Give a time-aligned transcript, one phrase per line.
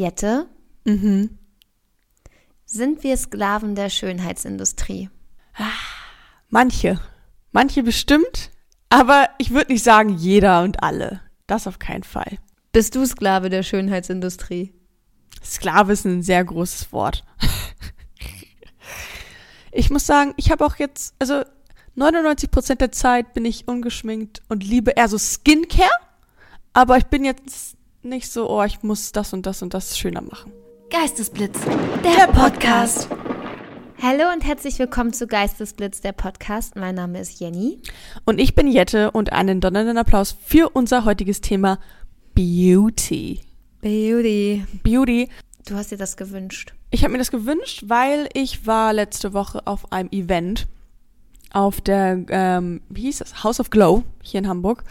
[0.00, 0.48] Jette,
[0.86, 1.38] Mhm.
[2.64, 5.10] sind wir Sklaven der Schönheitsindustrie?
[6.48, 6.98] Manche.
[7.52, 8.50] Manche bestimmt.
[8.88, 11.20] Aber ich würde nicht sagen jeder und alle.
[11.46, 12.38] Das auf keinen Fall.
[12.72, 14.72] Bist du Sklave der Schönheitsindustrie?
[15.44, 17.22] Sklave ist ein sehr großes Wort.
[19.70, 21.42] ich muss sagen, ich habe auch jetzt, also
[21.94, 25.90] 99% der Zeit bin ich ungeschminkt und liebe eher so Skincare.
[26.72, 30.22] Aber ich bin jetzt nicht so, oh, ich muss das und das und das schöner
[30.22, 30.52] machen.
[30.90, 31.58] Geistesblitz,
[32.02, 33.08] der, Podcast.
[34.02, 36.76] Hallo und herzlich willkommen zu Geistesblitz, der Podcast.
[36.76, 37.78] Mein Name ist Jenny.
[38.24, 41.78] Und ich bin Jette und einen donnernden Applaus für unser heutiges Thema
[42.34, 43.40] Beauty.
[43.82, 44.64] Beauty.
[44.82, 45.28] Beauty.
[45.66, 46.72] Du hast dir das gewünscht.
[46.90, 50.66] Ich habe mir das gewünscht, weil ich war letzte Woche auf einem Event
[51.52, 53.44] auf der, ähm, wie hieß das?
[53.44, 54.84] House of Glow hier in Hamburg.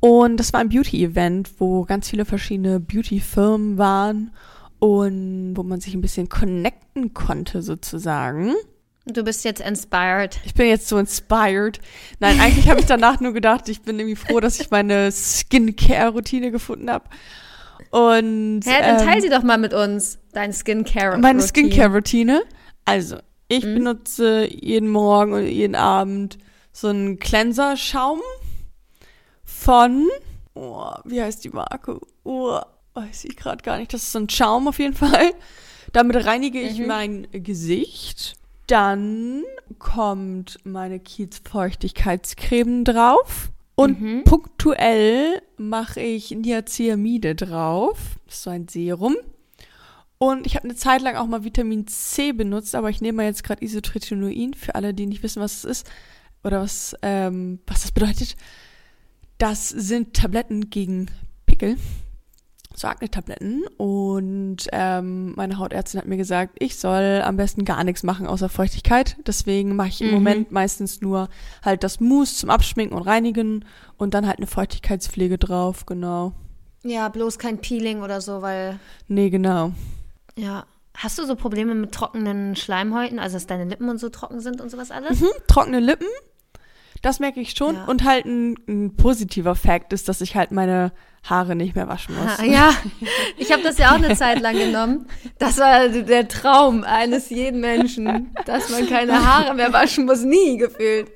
[0.00, 4.32] Und das war ein Beauty-Event, wo ganz viele verschiedene Beauty-Firmen waren
[4.78, 8.54] und wo man sich ein bisschen connecten konnte sozusagen.
[9.06, 10.38] Du bist jetzt inspired.
[10.44, 11.80] Ich bin jetzt so inspired.
[12.20, 16.50] Nein, eigentlich habe ich danach nur gedacht, ich bin irgendwie froh, dass ich meine Skincare-Routine
[16.50, 17.06] gefunden habe.
[17.90, 21.18] Und Hä, dann ähm, teil sie doch mal mit uns, deine Skincare.
[21.18, 21.68] meine Routine.
[21.70, 22.42] Skincare-Routine.
[22.84, 23.16] Also,
[23.48, 23.74] ich Mhm.
[23.74, 26.38] benutze jeden Morgen und jeden Abend
[26.72, 28.20] so einen Cleanser-Schaum
[29.68, 30.08] von,
[30.54, 32.00] oh, wie heißt die Marke?
[32.24, 32.58] Oh,
[32.94, 33.92] weiß ich gerade gar nicht.
[33.92, 35.34] Das ist so ein Schaum auf jeden Fall.
[35.92, 36.86] Damit reinige ich Mhm.
[36.86, 38.36] mein Gesicht.
[38.66, 39.42] Dann
[39.78, 43.50] kommt meine Kiez-Feuchtigkeitscreme drauf.
[43.74, 44.24] Und Mhm.
[44.24, 47.98] punktuell mache ich Niacinamide drauf.
[48.24, 49.16] Das ist so ein Serum.
[50.16, 53.26] Und ich habe eine Zeit lang auch mal Vitamin C benutzt, aber ich nehme mal
[53.26, 55.90] jetzt gerade Isotretinoin für alle, die nicht wissen, was es ist
[56.42, 58.34] oder was, ähm, was das bedeutet.
[59.38, 61.06] Das sind Tabletten gegen
[61.46, 61.76] Pickel,
[62.74, 63.64] so Akne-Tabletten.
[63.76, 68.48] Und ähm, meine Hautärztin hat mir gesagt, ich soll am besten gar nichts machen außer
[68.48, 69.16] Feuchtigkeit.
[69.26, 70.14] Deswegen mache ich im Mhm.
[70.14, 71.28] Moment meistens nur
[71.64, 73.64] halt das Mousse zum Abschminken und Reinigen
[73.96, 76.32] und dann halt eine Feuchtigkeitspflege drauf, genau.
[76.84, 79.72] Ja, bloß kein Peeling oder so, weil, Nee, genau.
[80.36, 80.64] ja.
[81.00, 84.60] Hast du so Probleme mit trockenen Schleimhäuten, also dass deine Lippen und so trocken sind
[84.60, 85.20] und sowas alles?
[85.20, 86.08] Mhm, trockene Lippen,
[87.02, 87.74] das merke ich schon.
[87.76, 87.84] Ja.
[87.84, 90.92] Und halt ein, ein positiver Fakt ist, dass ich halt meine
[91.28, 92.38] Haare nicht mehr waschen muss.
[92.38, 92.70] Ah, Ja,
[93.36, 95.06] ich habe das ja auch eine Zeit lang genommen.
[95.38, 100.56] Das war der Traum eines jeden Menschen, dass man keine Haare mehr waschen muss, nie
[100.56, 101.10] gefühlt.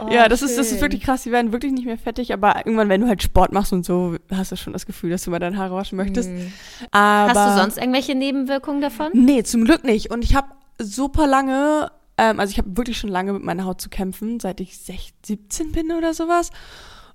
[0.00, 1.24] Oh, ja, das ist, das ist wirklich krass.
[1.24, 4.16] Die werden wirklich nicht mehr fettig, aber irgendwann, wenn du halt Sport machst und so,
[4.30, 6.30] hast du schon das Gefühl, dass du mal deine Haare waschen möchtest.
[6.30, 6.52] Hm.
[6.92, 9.10] Aber Hast du sonst irgendwelche Nebenwirkungen davon?
[9.12, 10.10] Nee, zum Glück nicht.
[10.10, 10.48] Und ich habe
[10.78, 14.60] super lange, ähm, also ich habe wirklich schon lange mit meiner Haut zu kämpfen, seit
[14.60, 16.50] ich 16, 17 bin oder sowas.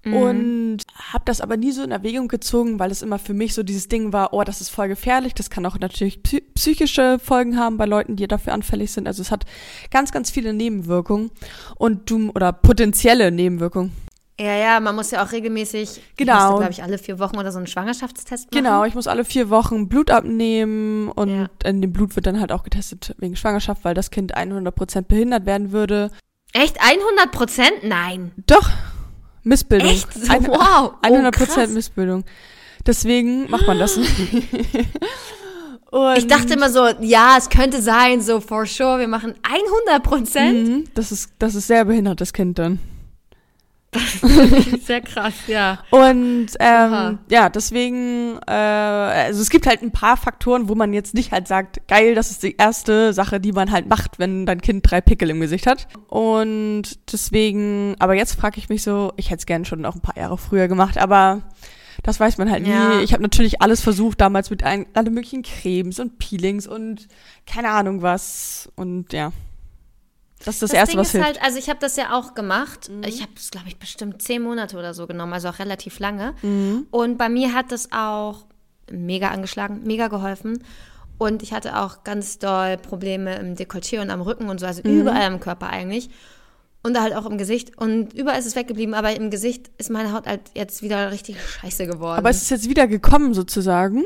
[0.04, 0.14] Mhm.
[0.14, 3.64] Und habe das aber nie so in Erwägung gezogen, weil es immer für mich so
[3.64, 5.34] dieses Ding war, oh, das ist voll gefährlich.
[5.34, 9.08] Das kann auch natürlich psy psychische Folgen haben bei Leuten, die dafür anfällig sind.
[9.08, 9.46] Also es hat
[9.92, 11.32] ganz, ganz viele Nebenwirkungen
[11.76, 13.92] und du oder potenzielle Nebenwirkungen.
[14.40, 16.58] Ja, ja, man muss ja auch regelmäßig, Genau.
[16.58, 18.64] glaube ich, alle vier Wochen oder so einen Schwangerschaftstest machen.
[18.64, 21.48] Genau, ich muss alle vier Wochen Blut abnehmen und Ja.
[21.66, 25.46] in dem Blut wird dann halt auch getestet wegen Schwangerschaft, weil das Kind 100% behindert
[25.46, 26.10] werden würde.
[26.54, 26.78] Echt?
[26.80, 27.84] 100 Prozent?
[27.84, 28.32] Nein.
[28.48, 28.70] Doch,
[29.44, 29.90] Missbildung.
[29.92, 30.14] Echt?
[30.14, 30.94] So, wow.
[31.04, 31.70] Oh, 100% krass.
[31.70, 32.24] Missbildung.
[32.88, 33.98] Deswegen macht man das.
[33.98, 34.08] Und
[36.18, 40.70] Ich dachte immer so, ja, es könnte sein, so for sure, wir machen 100 Prozent.
[40.70, 42.80] Mhm, das ist, das ist sehr behindert, das Kind dann.
[44.84, 45.80] Sehr krass, ja.
[45.90, 51.14] Und ähm, ja, deswegen, äh, also es gibt halt ein paar Faktoren, wo man jetzt
[51.16, 54.62] nicht halt sagt, geil, das ist die erste Sache, die man halt macht, wenn dein
[54.62, 55.88] Kind drei Pickel im Gesicht hat.
[56.08, 60.02] Und deswegen, aber jetzt frage ich mich so, ich hätte es gern schon auch ein
[60.02, 61.42] paar Jahre früher gemacht, aber
[62.04, 62.90] das weiß man halt Ja.
[62.98, 63.04] nie.
[63.04, 67.08] Ich habe natürlich alles versucht, damals mit ein, alle möglichen Cremes und Peelings und
[67.46, 68.70] keine Ahnung was.
[68.76, 69.32] Und ja.
[70.46, 71.26] Das ist das, Erste, Ding was ist hilft.
[71.28, 72.90] halt, also ich habe das ja auch gemacht.
[72.90, 73.04] Mhm.
[73.04, 76.34] Ich habe es, glaube ich, bestimmt zehn Monate oder so genommen, also auch relativ lange.
[76.42, 76.88] Mhm.
[76.92, 78.46] Und bei mir hat das auch
[78.92, 80.64] mega angeschlagen, mega geholfen.
[81.18, 84.82] Und ich hatte auch ganz doll Probleme im Dekolleté und am Rücken und so, also
[84.86, 85.02] Mhm.
[85.02, 86.10] überall am Körper eigentlich.
[86.82, 87.78] Und halt auch im Gesicht.
[87.78, 91.36] Und überall ist es weggeblieben, aber im Gesicht ist meine Haut halt jetzt wieder richtig
[91.46, 92.18] scheiße geworden.
[92.18, 94.06] Aber es ist jetzt wieder gekommen sozusagen.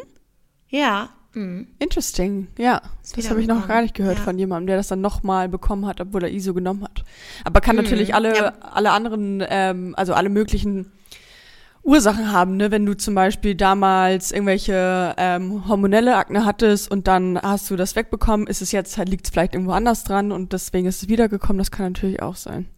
[0.69, 1.09] ja.
[1.33, 1.67] Mhm.
[1.79, 2.81] Interesting, ja.
[3.01, 4.23] Das wieder habe ich noch gar nicht gehört ja.
[4.23, 7.03] von jemandem, der das dann nochmal bekommen hat, obwohl er ISO genommen hat.
[7.43, 8.35] Aber kann natürlich alle, Mhm.
[8.35, 8.53] Ja.
[8.61, 10.91] alle anderen, ähm, also alle möglichen
[11.81, 12.71] Ursachen haben, ne?
[12.71, 17.95] Wenn du zum Beispiel damals irgendwelche ähm, hormonelle Akne hattest und dann hast du das
[17.95, 21.09] wegbekommen, ist es jetzt halt, liegt es vielleicht irgendwo anders dran und deswegen ist es
[21.09, 22.69] wiedergekommen, das kann natürlich auch sein.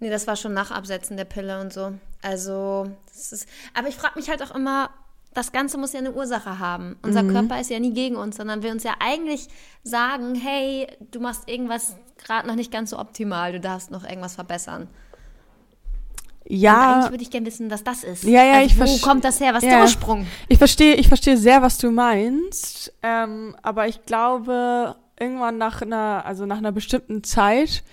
[0.00, 1.92] Nee, das war schon nach Absetzen der Pille und so.
[2.22, 3.48] Also, das ist.
[3.74, 4.90] Aber ich frage mich halt auch immer,
[5.34, 6.96] das Ganze muss ja eine Ursache haben.
[7.02, 7.30] Unser Mhm.
[7.32, 9.46] Körper ist ja nie gegen uns, sondern will uns ja eigentlich
[9.84, 14.34] sagen, hey, du machst irgendwas gerade noch nicht ganz so optimal, du darfst noch irgendwas
[14.34, 14.82] verbessern.
[14.82, 18.24] Und Ja, eigentlich würde ich gerne wissen, was das ist.
[18.24, 19.54] Ja, ja, also ich Wo versch- kommt das her?
[19.54, 19.76] Was ist Ja.
[19.76, 20.26] der Ursprung?
[20.48, 22.92] ich verstehe, ich verstehe sehr, was du meinst.
[23.02, 27.84] Ähm, aber ich glaube, irgendwann nach einer, also nach einer bestimmten Zeit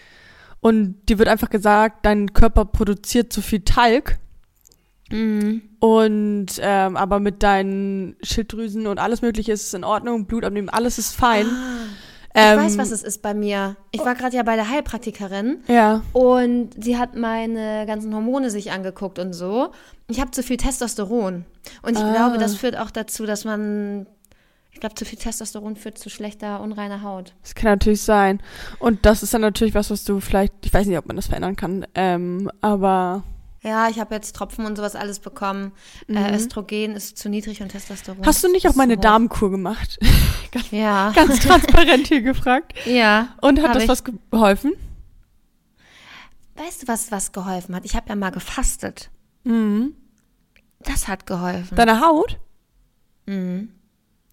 [0.60, 4.18] und dir wird einfach gesagt, dein Körper produziert zu viel Talg.
[5.12, 5.62] Mhm.
[5.80, 10.70] Und ähm, aber mit deinen Schilddrüsen und alles mögliche ist es in Ordnung, Blut abnehmen,
[10.70, 11.46] alles ist fein.
[12.34, 13.78] Ich Ähm, weiß, was es ist bei mir.
[13.92, 16.02] Ich war gerade ja bei der Heilpraktikerin Ja.
[16.14, 19.72] und sie hat meine ganzen Hormone sich angeguckt und so.
[20.08, 21.46] Ich habe zu viel Testosteron.
[21.82, 22.14] Und ich Ah.
[22.14, 24.06] glaube, das führt auch dazu, dass man.
[24.72, 27.34] Ich glaube, zu viel Testosteron führt zu schlechter, unreiner Haut.
[27.42, 28.40] Das kann natürlich sein.
[28.78, 31.26] Und das ist dann natürlich was, was du vielleicht, ich weiß nicht, ob man das
[31.26, 33.24] verändern kann, ähm, aber
[33.64, 35.72] Ja, ich habe jetzt Tropfen und sowas alles bekommen.
[36.08, 38.20] Äh, Östrogen ist zu niedrig und Testosteron.
[38.20, 38.26] Mhm.
[38.26, 38.98] hast du nicht auch meine.
[38.98, 40.00] Darmkur gemacht?
[40.72, 41.12] Ja.
[41.14, 42.74] Ganz transparent hier gefragt.
[42.86, 43.36] ja.
[43.42, 43.90] Und hat das ich.
[43.90, 44.74] was geholfen?
[46.56, 47.86] Weißt du, was, was geholfen hat?
[47.86, 49.12] Ich habe ja mal gefastet.
[49.44, 49.94] Mhm.
[50.80, 51.76] Das hat geholfen.
[51.76, 52.40] Deine Haut?
[53.28, 53.74] Mhm.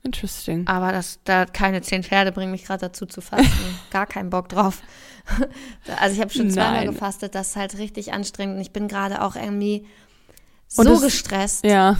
[0.04, 0.66] Interesting.
[0.66, 3.48] Aber das, da keine zehn Pferde bringen mich gerade dazu zu fasten.
[3.90, 4.80] Gar keinen Bock drauf.
[5.98, 6.92] Also ich habe schon zweimal Nein.
[6.92, 9.86] gefastet, das ist halt richtig anstrengend und ich bin gerade auch irgendwie
[10.68, 11.64] so es- gestresst.
[11.64, 11.96] Ja.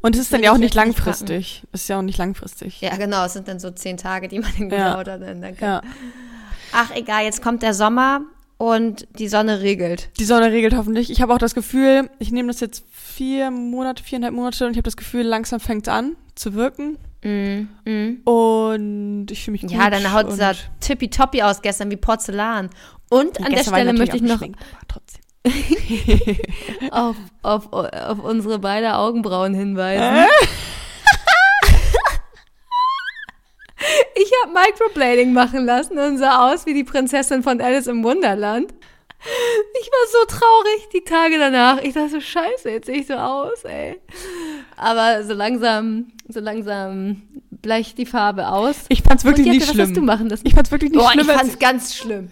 [0.00, 1.62] Und es ist dann ja auch ich nicht echt nicht langfristig.
[1.70, 2.80] Ist ja auch nicht langfristig.
[2.80, 4.98] Ja, genau, es sind dann so zehn Tage, die man irgendwie Ja.
[4.98, 5.82] oder dann, dann Ja.
[6.72, 8.22] Ach, egal, jetzt kommt der Sommer
[8.56, 10.10] und die Sonne regelt.
[10.18, 11.10] Die Sonne regelt hoffentlich.
[11.10, 14.78] Ich habe auch das Gefühl, ich nehme das jetzt vier Monate, viereinhalb Monate und ich
[14.78, 16.98] habe das Gefühl, langsam fängt es an zu wirken.
[17.22, 17.68] Mhm.
[17.84, 18.20] Mhm.
[18.24, 19.72] Und ich fühle mich gut.
[19.72, 22.70] Ja, deine Haut und sah tippitoppi aus gestern, wie Porzellan.
[23.10, 24.42] Und Ja, an der Stelle möchte ich noch
[26.90, 30.26] auf, auf, auf unsere beide Augenbrauen hinweisen.
[34.20, 38.74] Ich habe Microblading machen lassen und sah aus wie die Prinzessin von Alice im Wunderland.
[39.80, 41.78] Ich war so traurig die Tage danach.
[41.82, 44.00] Ich dachte so, scheiße, jetzt sehe ich so aus, ey.
[44.76, 48.76] Aber so langsam, so langsam bleicht die Farbe aus.
[48.88, 49.88] Ich fand's wirklich und Jette, nicht was schlimm.
[49.88, 50.46] hast du machen lassen?
[50.46, 51.28] Ich fand's wirklich nicht Boah, schlimm.
[51.28, 52.30] ich fand's ganz schlimm.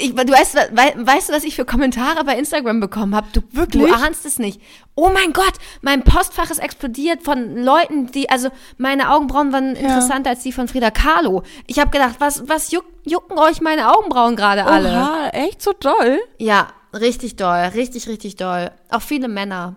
[0.00, 3.26] Ich, du weißt, wei, weißt du, was ich für Kommentare bei Instagram bekommen habe?
[3.32, 3.84] Du, Wirklich?
[3.84, 4.60] du ahnst es nicht.
[4.94, 10.30] Oh mein Gott, mein Postfach ist explodiert von Leuten, die, also meine Augenbrauen waren interessanter
[10.30, 11.42] als die von Frida Kahlo.
[11.66, 14.88] Ich habe gedacht, was, was juck, jucken euch meine Augenbrauen gerade alle?
[14.88, 16.20] Oha, echt so doll?
[16.38, 18.70] Ja, richtig doll, richtig, richtig doll.
[18.90, 19.74] Auch viele Männer.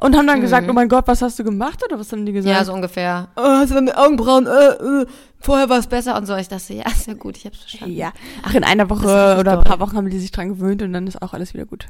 [0.00, 1.82] Und haben dann gesagt, oh mein Gott, was hast du gemacht?
[1.84, 2.52] Oder was haben die gesagt?
[2.52, 2.58] Mhm.
[2.58, 3.28] Ja, so ungefähr.
[3.36, 5.06] Oh, hast du deine Augenbrauen, äh, äh,
[5.38, 6.34] vorher war es besser und so.
[6.36, 7.96] Ich dachte, ja, ist ja gut, ich hab's verstanden.
[7.96, 8.12] Ja.
[8.42, 11.06] Ach, in einer Woche oder ein paar Wochen haben die sich dran gewöhnt und dann
[11.06, 11.86] ist auch alles wieder gut.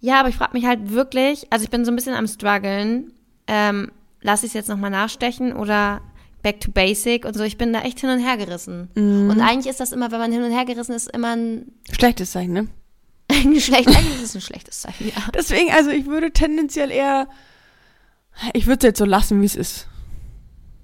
[0.00, 3.12] Ja, aber ich frage mich halt wirklich, also ich bin so ein bisschen am struggeln,
[3.46, 3.90] ähm,
[4.22, 6.00] lasse ich es jetzt nochmal nachstechen oder
[6.42, 7.42] back to basic und so.
[7.42, 8.88] Ich bin da echt hin und her gerissen.
[8.94, 9.30] Mhm.
[9.30, 12.30] Und eigentlich ist das immer, wenn man hin und her gerissen ist, immer ein, Schlechtes
[12.30, 12.68] Zeichen, ne?
[13.32, 15.22] ein schlecht, eigentlich ist es ein schlechtes Zeichen, ja.
[15.34, 17.28] Deswegen, also ich würde tendenziell eher,
[18.54, 19.86] ich würde es jetzt so lassen, wie es ist.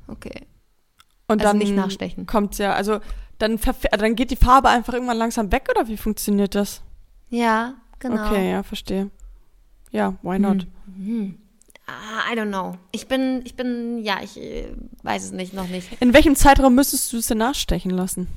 [0.08, 0.46] Okay.
[1.26, 2.26] Und Also dann nicht nachstechen.
[2.26, 3.00] kommt's ja, also
[3.38, 6.82] dann, also dann geht die Farbe einfach irgendwann langsam weg oder wie funktioniert das?
[7.31, 8.26] Ja, genau.
[8.26, 9.11] Okay, ja, verstehe.
[9.90, 10.67] Ja, why not?
[11.87, 12.76] Ah, I don't know.
[12.93, 14.69] Ich bin, ich bin, ja, ich äh,
[15.02, 15.88] weiß es nicht, noch nicht.
[16.00, 18.28] In welchem Zeitraum müsstest du es denn nachstechen lassen?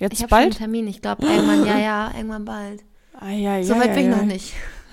[0.00, 0.58] Jetzt Ich habe schon einen bald?
[0.58, 2.84] Termin, ich glaube irgendwann, ja, ja, irgendwann bald.
[3.20, 4.54] Ah, ja, ja, So weit ja, bin ich noch nicht.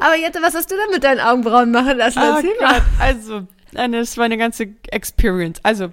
[0.00, 2.18] Aber Jette, was hast du denn mit deinen Augenbrauen machen lassen?
[2.18, 2.54] Oh Erzähl.
[2.58, 5.60] Gott, also, das war eine ganze Experience.
[5.62, 5.90] Also,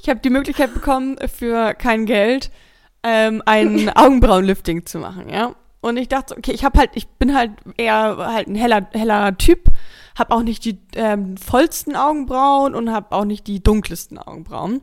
[0.00, 2.50] ich habe die Möglichkeit bekommen, für kein Geld
[3.02, 5.54] ähm, ein Augenbrauenlifting zu machen, ja.
[5.80, 9.36] Und ich dachte, okay, ich habe halt, ich bin halt eher halt ein heller, heller
[9.36, 9.64] Typ,
[10.16, 14.80] habe auch nicht die ähm, vollsten Augenbrauen und habe auch nicht die dunkelsten Augenbrauen.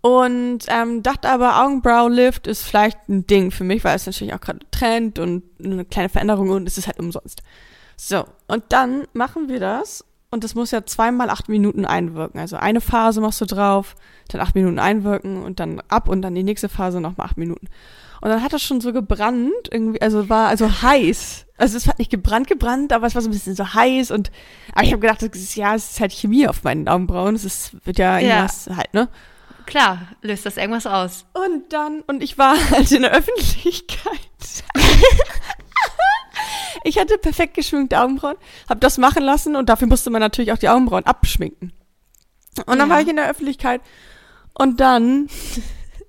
[0.00, 4.40] Und ähm, dachte aber, Augenbrauenlift ist vielleicht ein Ding für mich, weil es natürlich auch
[4.40, 7.42] gerade Trend und eine kleine Veränderung und es ist halt umsonst.
[7.96, 12.40] So, und dann machen wir das und das muss ja zweimal acht Minuten einwirken.
[12.40, 13.96] Also eine Phase machst du drauf,
[14.28, 17.66] dann acht Minuten einwirken und dann ab und dann die nächste Phase nochmal acht Minuten.
[18.20, 21.46] Und dann hat das schon so gebrannt, irgendwie, also war also heiß.
[21.58, 24.30] Also es hat nicht gebrannt, gebrannt, aber es war so ein bisschen so heiß und
[24.72, 27.34] aber ich habe gedacht, das ist, ja, es ist halt Chemie auf meinen Augenbrauen.
[27.34, 28.28] Es ist, wird ja Ja.
[28.36, 29.08] irgendwas halt, ne?
[29.66, 31.26] Klar, löst das irgendwas aus.
[31.34, 34.20] Und dann, und ich war halt in der Öffentlichkeit.
[36.84, 38.36] ich hatte perfekt geschminkte Augenbrauen,
[38.68, 41.72] habe das machen lassen und dafür musste man natürlich auch die Augenbrauen abschminken.
[42.66, 42.94] Und dann Ja.
[42.94, 43.80] war ich in der Öffentlichkeit
[44.54, 45.28] und dann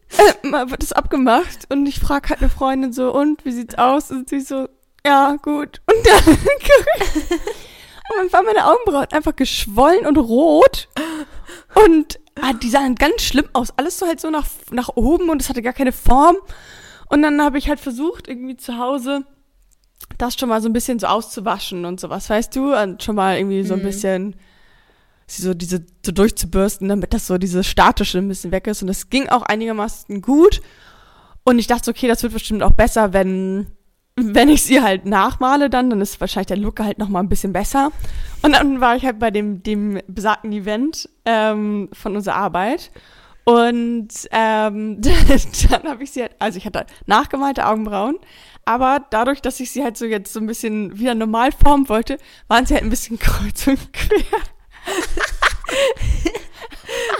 [0.44, 4.12] äh, wird es abgemacht und ich frage halt eine Freundin so, und wie sieht's aus?
[4.12, 4.68] Und sie so,
[5.06, 5.82] ja, gut.
[5.86, 10.88] Und dann, und dann war meine Augenbrauen einfach geschwollen und rot.
[11.86, 13.70] Und ah, die sahen ganz schlimm aus.
[13.78, 16.38] Alles so halt so nach, nach oben und es hatte gar keine Form.
[17.10, 19.26] Und dann habe ich halt versucht, irgendwie zu Hause
[20.18, 22.76] das schon mal so ein bisschen so auszuwaschen und sowas, weißt du?
[22.76, 23.84] Und schon mal irgendwie so ein Mhm.
[23.84, 24.36] bisschen
[25.28, 28.82] sie so diese so durchzubürsten, damit das so diese statische ein bisschen weg ist.
[28.82, 30.62] Und das ging auch einigermaßen gut.
[31.44, 33.68] Und ich dachte, okay, das wird bestimmt auch besser, wenn
[34.36, 37.30] wenn ich sie halt nachmale dann, dann ist wahrscheinlich der Look halt noch mal ein
[37.30, 37.92] bisschen besser.
[38.42, 42.92] Und dann war ich halt bei dem, dem besagten Event ähm, von unserer Arbeit.
[43.44, 45.02] Und ähm,
[45.70, 48.18] dann habe ich sie halt, also ich hatte nachgemalte Augenbrauen,
[48.66, 52.20] aber dadurch, dass ich sie halt so jetzt so ein bisschen wieder normal formen wollte,
[52.48, 54.40] waren sie halt ein bisschen kreuz und quer.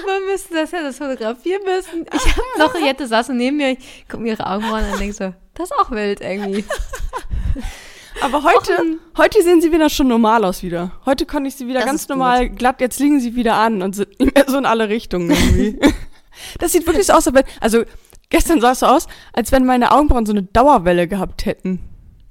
[0.10, 2.06] Man müsste das ja das fotografieren müssen.
[2.14, 5.14] Ich habe noch, Jette saß neben mir, ich gucke mir ihre Augenbrauen an und denke
[5.14, 6.66] so, das ist auch wild irgendwie.
[8.22, 10.92] Aber heute, heute sehen sie wieder schon normal aus wieder.
[11.06, 12.18] Heute konnte ich sie wieder ganz ist gut.
[12.18, 15.30] normal glatt, jetzt liegen sie wieder an und sind nicht mehr so in alle Richtungen
[15.32, 15.80] irgendwie.
[16.60, 17.84] das sieht wirklich so aus, als wenn, also
[18.30, 21.80] gestern sah es so aus, als wenn meine Augenbrauen so eine Dauerwelle gehabt hätten.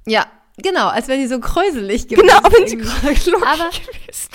[0.05, 0.25] Ja,
[0.57, 4.29] genau, als wenn die so kräuselig gewesen Genau, wenn sie Aber- gewesen.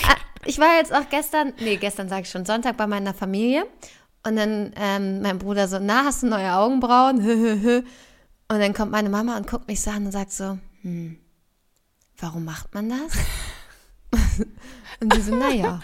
[0.46, 3.66] Ich war jetzt auch gestern, nee, gestern sage ich schon, Sonntag bei meiner Familie.
[4.26, 7.20] Und dann ähm, mein Bruder so, na, hast du neue Augenbrauen?
[8.48, 11.18] und dann kommt meine Mama und guckt mich so an und sagt so, hm,
[12.18, 13.18] warum macht man das?
[15.00, 15.82] und sie so, naja,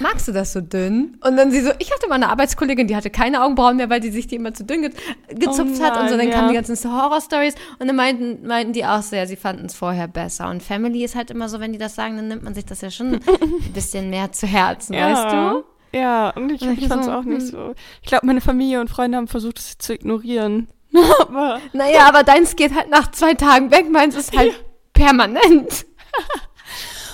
[0.00, 1.16] magst du das so dünn?
[1.24, 4.00] Und dann sie so, ich hatte mal eine Arbeitskollegin, die hatte keine Augenbrauen mehr, weil
[4.00, 4.90] die sich die immer zu dünn ge
[5.28, 6.16] gezupft Oh hat und so.
[6.16, 6.60] nein, Dann kamen die ja.
[6.60, 10.48] ganzen Horror-Stories und dann meinten, meinten die auch so, ja, sie fanden es vorher besser.
[10.50, 12.80] Und Family ist halt immer so, wenn die das sagen, dann nimmt man sich das
[12.80, 13.20] ja schon ein
[13.74, 15.64] bisschen mehr zu Herzen, weißt du?
[15.94, 17.48] Ja, und ich, ich fand es so, auch nicht hm.
[17.48, 17.74] so.
[18.00, 20.68] Ich glaube, meine Familie und Freunde haben versucht, es zu ignorieren.
[21.20, 24.52] Aber Naja, aber deins geht halt nach zwei Tagen weg, meins ist halt
[24.92, 25.86] permanent.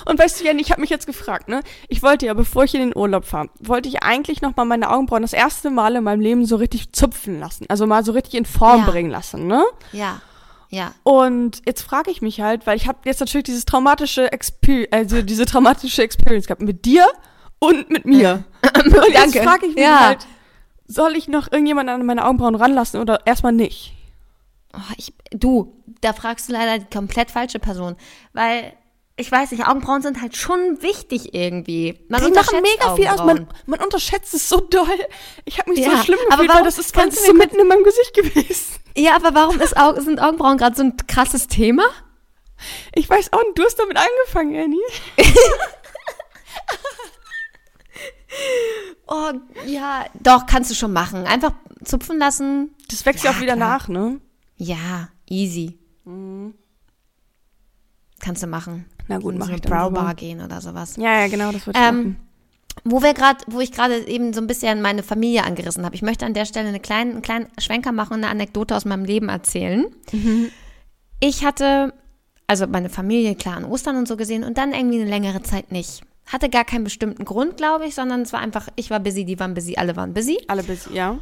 [0.09, 1.61] Und weißt du, Jenny, ich habe mich jetzt gefragt, ne?
[1.87, 4.89] Ich wollte ja, bevor ich in den Urlaub fahre, wollte ich eigentlich noch mal meine
[4.89, 7.65] Augenbrauen das erste Mal in meinem Leben so richtig zupfen lassen.
[7.69, 8.89] Also mal so richtig in Form Ja.
[8.89, 9.63] bringen lassen, ne?
[9.91, 10.19] Ja,
[10.69, 10.93] ja.
[11.03, 15.21] Und jetzt frage ich mich halt, weil ich habe jetzt natürlich dieses traumatische Experience, also
[15.21, 17.05] diese traumatische Experience gehabt mit dir
[17.59, 18.45] und mit mir.
[18.83, 19.99] und jetzt frage ich mich Ja.
[20.07, 20.27] halt,
[20.87, 23.93] soll ich noch irgendjemanden an meine Augenbrauen ranlassen oder erstmal nicht?
[24.73, 27.95] Oh, ich, du, da fragst du leider die komplett falsche Person,
[28.33, 28.73] weil
[29.19, 31.99] ich weiß nicht, Augenbrauen sind halt schon wichtig irgendwie.
[32.09, 33.19] Man Die machen unterschätzt mega viel aus.
[33.25, 34.87] Man, man unterschätzt es so doll.
[35.45, 37.59] Ich habe mich Ja, so schlimm aber gefühlt, weil warum- das ist ganz so mitten
[37.59, 38.75] in meinem Gesicht gewesen.
[38.95, 41.83] Ja, aber warum ist sind Augenbrauen gerade so ein krasses Thema?
[42.93, 44.79] Ich weiß auch nicht, du hast damit angefangen, Annie.
[49.07, 49.31] Oh,
[49.65, 51.25] ja, doch, kannst du schon machen.
[51.25, 51.51] Einfach
[51.83, 52.75] zupfen lassen.
[52.89, 53.69] Das wächst ja Ja, auch wieder klar.
[53.69, 54.21] nach, ne?
[54.57, 55.79] Ja, easy.
[58.19, 58.85] Kannst du machen.
[59.09, 60.95] Na gut, mach so ich Browbar gehen oder sowas.
[60.95, 62.19] Ja, ja, genau, das würde ich Ähm, machen.
[62.85, 65.95] Wo wir gerade, wo ich gerade eben so ein bisschen meine Familie angerissen habe.
[65.95, 68.85] Ich möchte an der Stelle eine kleine, einen kleinen Schwenker machen und eine Anekdote aus
[68.85, 69.87] meinem Leben erzählen.
[71.19, 71.93] Ich hatte,
[72.47, 75.71] also meine Familie klar an Ostern und so gesehen und dann irgendwie eine längere Zeit
[75.73, 76.03] nicht.
[76.27, 79.39] Hatte gar keinen bestimmten Grund, glaube ich, sondern es war einfach, ich war busy, die
[79.39, 80.37] waren busy, alle waren busy.
[80.47, 81.17] Alle busy, ja.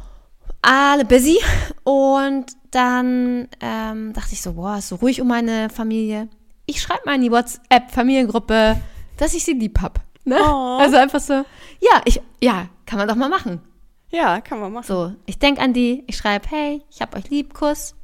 [0.62, 1.38] alle busy.
[1.82, 6.28] Und dann ähm, dachte ich so, boah, ist so ruhig um meine Familie.
[6.68, 8.78] Ich schreibe mal in die WhatsApp-Familiengruppe,
[9.16, 10.00] dass ich sie lieb hab.
[10.26, 10.36] Ne?
[10.38, 10.76] Oh.
[10.78, 11.32] Also einfach so,
[11.80, 13.62] ja, ich, ja, kann man doch mal machen.
[14.10, 14.84] Ja, kann man machen.
[14.86, 17.94] So, ich denk an die, ich schreibe, hey, ich hab euch lieb, Kuss.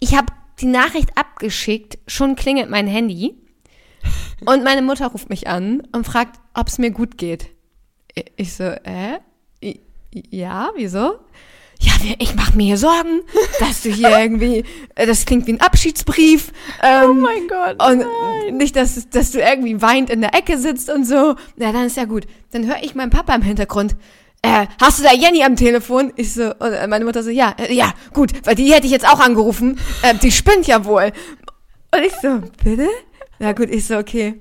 [0.00, 3.34] Ich habe die Nachricht abgeschickt, schon klingelt mein Handy.
[4.46, 7.50] Und meine Mutter ruft mich an und fragt, ob es mir gut geht.
[8.36, 9.18] Ich so, äh?
[10.12, 11.18] Ja, wieso?
[11.80, 13.20] Ja, ich mache mir hier Sorgen,
[13.60, 14.64] dass du hier irgendwie,
[14.94, 16.52] äh, das klingt wie ein Abschiedsbrief.
[16.82, 17.82] Ähm, Oh mein Gott.
[17.90, 18.56] und nein.
[18.56, 21.34] nicht, dass, dass du irgendwie weint in der Ecke sitzt und so.
[21.56, 22.26] Ja, dann ist ja gut.
[22.52, 23.96] Dann höre ich meinen Papa im Hintergrund.
[24.42, 26.12] Äh, hast du da Jenny am Telefon?
[26.16, 29.08] Ich so, und meine Mutter so, ja, äh, ja, gut, weil die hätte ich jetzt
[29.08, 29.78] auch angerufen.
[30.02, 31.12] Äh, die spinnt ja wohl.
[31.94, 32.88] Und ich so, bitte?
[33.38, 34.40] Na gut, ich so, okay.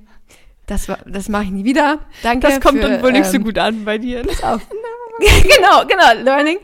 [0.65, 1.99] Das, war- das mache ich nie wieder.
[2.21, 2.47] Danke.
[2.47, 4.21] Das kommt für, dann wohl nicht so ähm, gut an bei dir.
[4.43, 4.61] auf.
[5.19, 6.57] genau, genau, Learning.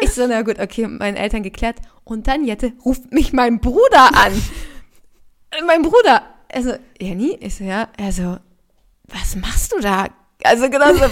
[0.00, 1.76] Ich so, na gut, okay, mit meinen Eltern geklärt.
[2.04, 4.32] Und dann, Jette, ruft mich mein Bruder an.
[5.66, 6.22] mein Bruder.
[6.52, 7.36] Also, Jenny?
[7.40, 7.88] Ich so, ja.
[7.96, 8.36] Er so,
[9.04, 10.06] was machst du da?
[10.44, 11.04] Also, genau so,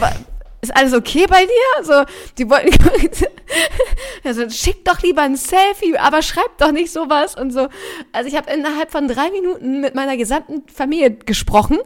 [0.60, 1.84] ist alles okay bei dir?
[1.84, 2.04] So,
[2.38, 2.72] die wollten,
[4.24, 7.68] also, schick doch lieber ein Selfie, aber schreib doch nicht sowas und so.
[8.12, 11.78] Also, ich habe innerhalb von drei Minuten mit meiner gesamten Familie gesprochen.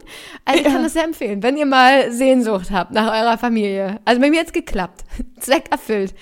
[0.45, 0.73] Also, ich Ja.
[0.73, 3.99] kann das sehr empfehlen, wenn ihr mal Sehnsucht habt nach eurer Familie.
[4.05, 5.03] Also, bei mir hat's geklappt.
[5.39, 6.13] Zweck erfüllt.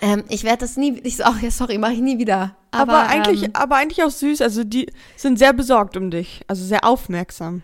[0.00, 2.56] Ähm, ich werde das nie, ich so, ach ja, sorry, mache ich nie wieder.
[2.70, 4.42] Aber, Aber, eigentlich, ähm, aber eigentlich auch süß.
[4.42, 6.42] Also die sind sehr besorgt um dich.
[6.46, 7.62] Also sehr aufmerksam.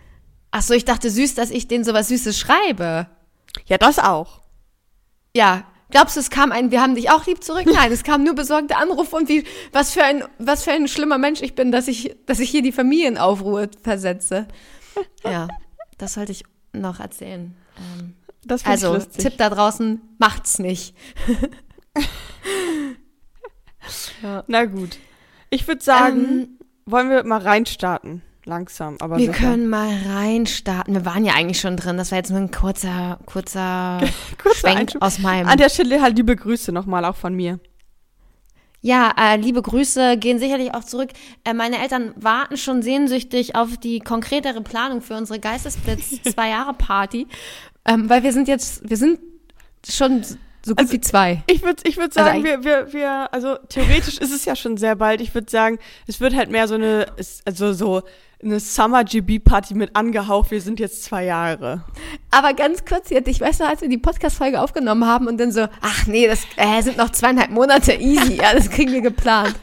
[0.51, 3.07] ach so, ich dachte süß, dass ich denen sowas Süßes schreibe.
[3.65, 4.41] Ja, das auch.
[5.35, 7.65] Ja, glaubst du, es kam ein, wir haben dich auch lieb zurück?
[7.65, 11.17] Nein, es kam nur besorgte Anrufe und wie, was für ein, was für ein schlimmer
[11.17, 14.47] Mensch ich bin, dass ich, dass ich hier die Familienaufruhr versetze.
[15.23, 15.47] Ja,
[15.97, 17.55] das sollte ich noch erzählen.
[17.77, 18.13] Ähm,
[18.63, 18.97] also.
[18.97, 20.95] Tipp da draußen, macht's nicht.
[24.21, 24.43] ja.
[24.47, 24.97] Na gut.
[25.49, 28.21] Ich würde sagen, wollen wir mal reinstarten.
[28.45, 29.39] Langsam, aber Ähm, Wir sicher.
[29.47, 30.93] können mal reinstarten.
[30.93, 31.95] Wir waren ja eigentlich schon drin.
[31.97, 34.01] Das war jetzt nur ein kurzer, kurzer
[34.41, 35.01] Kurzer Schwenk Einschub.
[35.01, 35.47] aus meinem.
[35.47, 37.59] An der Stelle halt liebe Grüße nochmal auch von mir.
[38.81, 41.11] Ja, äh, liebe Grüße gehen sicherlich auch zurück.
[41.45, 46.73] Äh, meine Eltern warten schon sehnsüchtig auf die konkretere Planung für unsere Geistesblitz zwei Jahre
[46.73, 47.27] Party,
[47.85, 49.19] ähm, weil wir sind jetzt, wir sind
[49.89, 50.25] schon
[50.65, 51.43] so gut Also, wie zwei.
[51.47, 54.77] Ich würde ich würd Also sagen, wir, wir, wir, also theoretisch ist es ja schon
[54.77, 55.21] sehr bald.
[55.21, 55.77] Ich würde sagen,
[56.07, 57.07] es wird halt mehr so eine,
[57.45, 58.03] also so
[58.41, 60.51] eine Summer GB Party mit angehaucht.
[60.51, 61.83] Wir sind jetzt zwei Jahre.
[62.31, 65.51] Aber ganz kurz jetzt, ich weiß noch, als wir die Podcast-Folge aufgenommen haben und dann
[65.51, 69.55] so, ach nee, das äh, sind noch zweieinhalb Monate easy, ja, das kriegen wir geplant.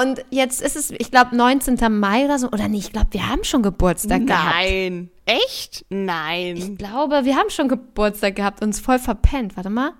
[0.00, 1.76] Und jetzt ist es, ich glaube, 19.
[1.98, 4.54] Mai oder so, oder nee, ich glaube, wir haben schon Geburtstag gehabt.
[4.54, 5.10] Nein.
[5.24, 5.84] Echt?
[5.88, 6.56] Nein.
[6.56, 9.56] Ich glaube, wir haben schon Geburtstag gehabt, uns voll verpennt.
[9.56, 9.92] Warte mal.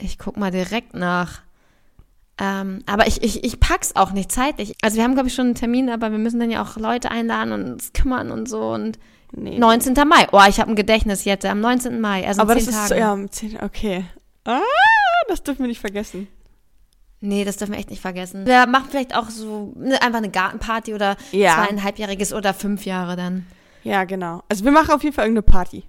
[0.00, 1.42] Ich guck mal direkt nach.
[2.40, 4.74] Ähm, aber ich, ich, ich pack's auch nicht zeitlich.
[4.82, 7.10] Also wir haben, glaube ich, schon einen Termin, aber wir müssen dann ja auch Leute
[7.12, 8.60] einladen und uns kümmern und so.
[8.70, 8.98] Und
[9.36, 9.58] Nee.
[9.58, 9.94] 19.
[10.06, 10.28] Mai.
[10.30, 11.44] Oh, ich habe ein Gedächtnis jetzt.
[11.44, 12.00] Am 19.
[12.00, 13.00] Mai, also in Aber das zehn ist, Tagen.
[13.00, 14.04] ja, um zehn, okay.
[14.44, 14.60] Ah,
[15.28, 16.28] das dürfen wir nicht vergessen.
[17.26, 18.44] Nee, das dürfen wir echt nicht vergessen.
[18.44, 21.54] Wir machen vielleicht auch so ne, einfach eine Gartenparty oder Ja.
[21.54, 23.46] zweieinhalbjähriges oder fünf Jahre dann.
[23.82, 24.42] Ja, genau.
[24.48, 25.84] Also wir machen auf jeden Fall irgendeine Party.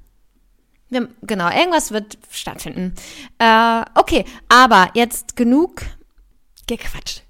[0.89, 2.93] Wir, genau, irgendwas wird stattfinden.
[3.39, 5.81] Äh, okay, aber jetzt genug
[6.67, 7.23] Gequatscht.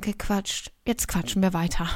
[0.00, 0.70] gequatscht.
[0.86, 1.88] Jetzt quatschen wir weiter.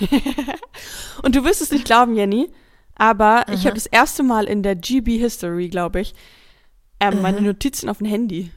[1.22, 2.50] Und du wirst es nicht glauben, Jenny,
[2.96, 6.14] aber ich habe das erste Mal in der GB History, glaube ich,
[7.00, 8.50] ähm, meine Notizen auf dem Handy.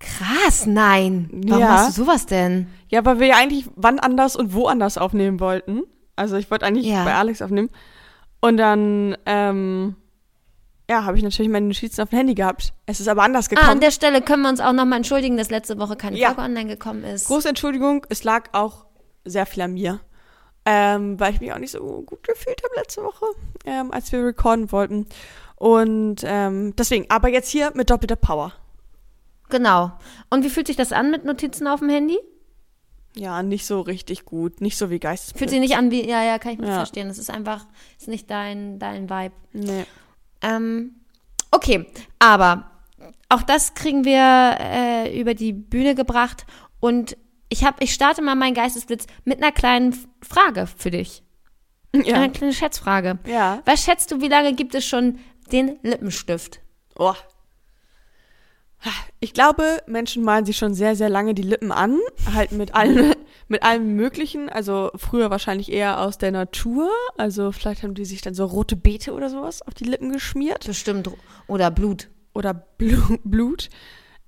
[0.00, 1.28] Krass, nein.
[1.32, 1.68] Warum Ja.
[1.68, 2.68] machst du sowas denn?
[2.88, 5.82] Ja, weil wir ja eigentlich wann anders und wo anders aufnehmen wollten.
[6.16, 7.04] Also ich wollte eigentlich Ja.
[7.04, 7.70] bei Alex aufnehmen.
[8.40, 9.96] Und dann, ähm,
[10.88, 12.72] ja, habe ich natürlich meine Notizen auf dem Handy gehabt.
[12.86, 13.80] Es ist aber anders Ah, an gekommen.
[13.80, 16.28] der Stelle können wir uns auch nochmal entschuldigen, dass letzte Woche keine Ja.
[16.28, 17.26] Folge online gekommen ist.
[17.26, 18.84] Große Entschuldigung, es lag auch
[19.24, 20.00] sehr viel an mir.
[20.70, 23.24] Ähm, weil ich mich auch nicht so gut gefühlt habe letzte Woche,
[23.64, 25.06] ähm, als wir recorden wollten.
[25.56, 28.52] Und ähm, deswegen, aber jetzt hier mit doppelter Power.
[29.50, 29.92] Genau.
[30.30, 32.18] Und wie fühlt sich das an mit Notizen auf dem Handy?
[33.14, 34.60] Ja, nicht so richtig gut.
[34.60, 35.38] Nicht so wie Geistesblitz.
[35.38, 36.74] Fühlt sich nicht an wie, ja, ja, kann ich mir Ja.
[36.76, 37.08] verstehen.
[37.08, 37.66] Das ist einfach,
[37.98, 39.34] ist nicht dein, dein Vibe.
[39.52, 39.84] Nee.
[40.42, 40.96] Ähm,
[41.50, 41.86] okay,
[42.18, 42.70] aber
[43.28, 46.46] auch das kriegen wir äh, über die Bühne gebracht
[46.80, 47.16] und
[47.48, 51.22] ich habe, ich starte mal meinen Geistesblitz mit einer kleinen Frage für dich.
[51.94, 52.16] Ja.
[52.16, 53.18] Eine kleine Schätzfrage.
[53.26, 53.62] Ja.
[53.64, 55.18] Was schätzt du, wie lange gibt es schon
[55.50, 56.60] den Lippenstift?
[56.98, 57.14] Oh.
[59.20, 61.98] Ich glaube, Menschen malen sich schon sehr, sehr lange die Lippen an,
[62.32, 63.14] halt mit allem,
[63.48, 64.48] mit allem Möglichen.
[64.48, 66.88] Also früher wahrscheinlich eher aus der Natur.
[67.16, 70.66] Also vielleicht haben die sich dann so rote Beete oder sowas auf die Lippen geschmiert.
[70.66, 71.10] Bestimmt.
[71.48, 72.08] Oder Blut.
[72.34, 73.68] Oder Blu Blut.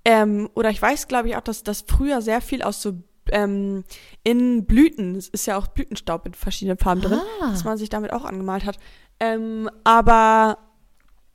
[0.05, 2.95] Ähm, oder ich weiß, glaube ich, auch, dass das früher sehr viel aus so
[3.31, 3.85] ähm,
[4.25, 7.51] in Blüten, es ist ja auch Blütenstaub mit verschiedenen Farben drin, Ah.
[7.51, 8.79] dass man sich damit auch angemalt hat.
[9.21, 10.59] Ähm, aber,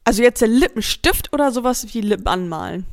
[0.03, 2.85] also jetzt der Lippenstift oder sowas wie Lippen anmalen.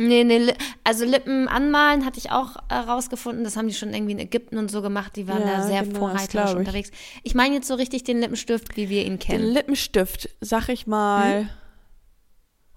[0.00, 3.44] Nee, nee, also Lippen anmalen hatte ich auch äh, rausgefunden.
[3.44, 5.14] Das haben die schon irgendwie in Ägypten und so gemacht.
[5.16, 6.90] Die waren Ja, da sehr genau, vorreiterisch unterwegs.
[7.22, 9.44] Ich meine jetzt so richtig den Lippenstift, wie wir ihn Den kennen.
[9.52, 11.50] Lippenstift, sag ich mal,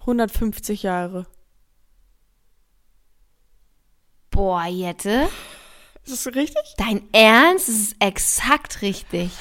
[0.00, 1.26] 150 Jahre.
[4.30, 5.28] Boah, Jette.
[6.04, 6.74] Ist das richtig?
[6.76, 7.68] Dein Ernst?
[7.68, 9.30] Das ist exakt richtig.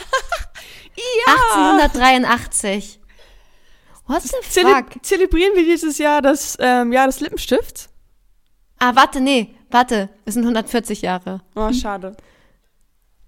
[1.25, 1.33] Ja!
[1.55, 2.99] 1883.
[4.05, 5.03] What the Zele fuck?
[5.05, 7.89] zelebrieren wir dieses Jahr das ähm, Jahr des Lippenstifts?
[8.79, 10.09] Ah, warte, nee, warte.
[10.25, 12.15] Es sind 140 Jahre, Oh, schade.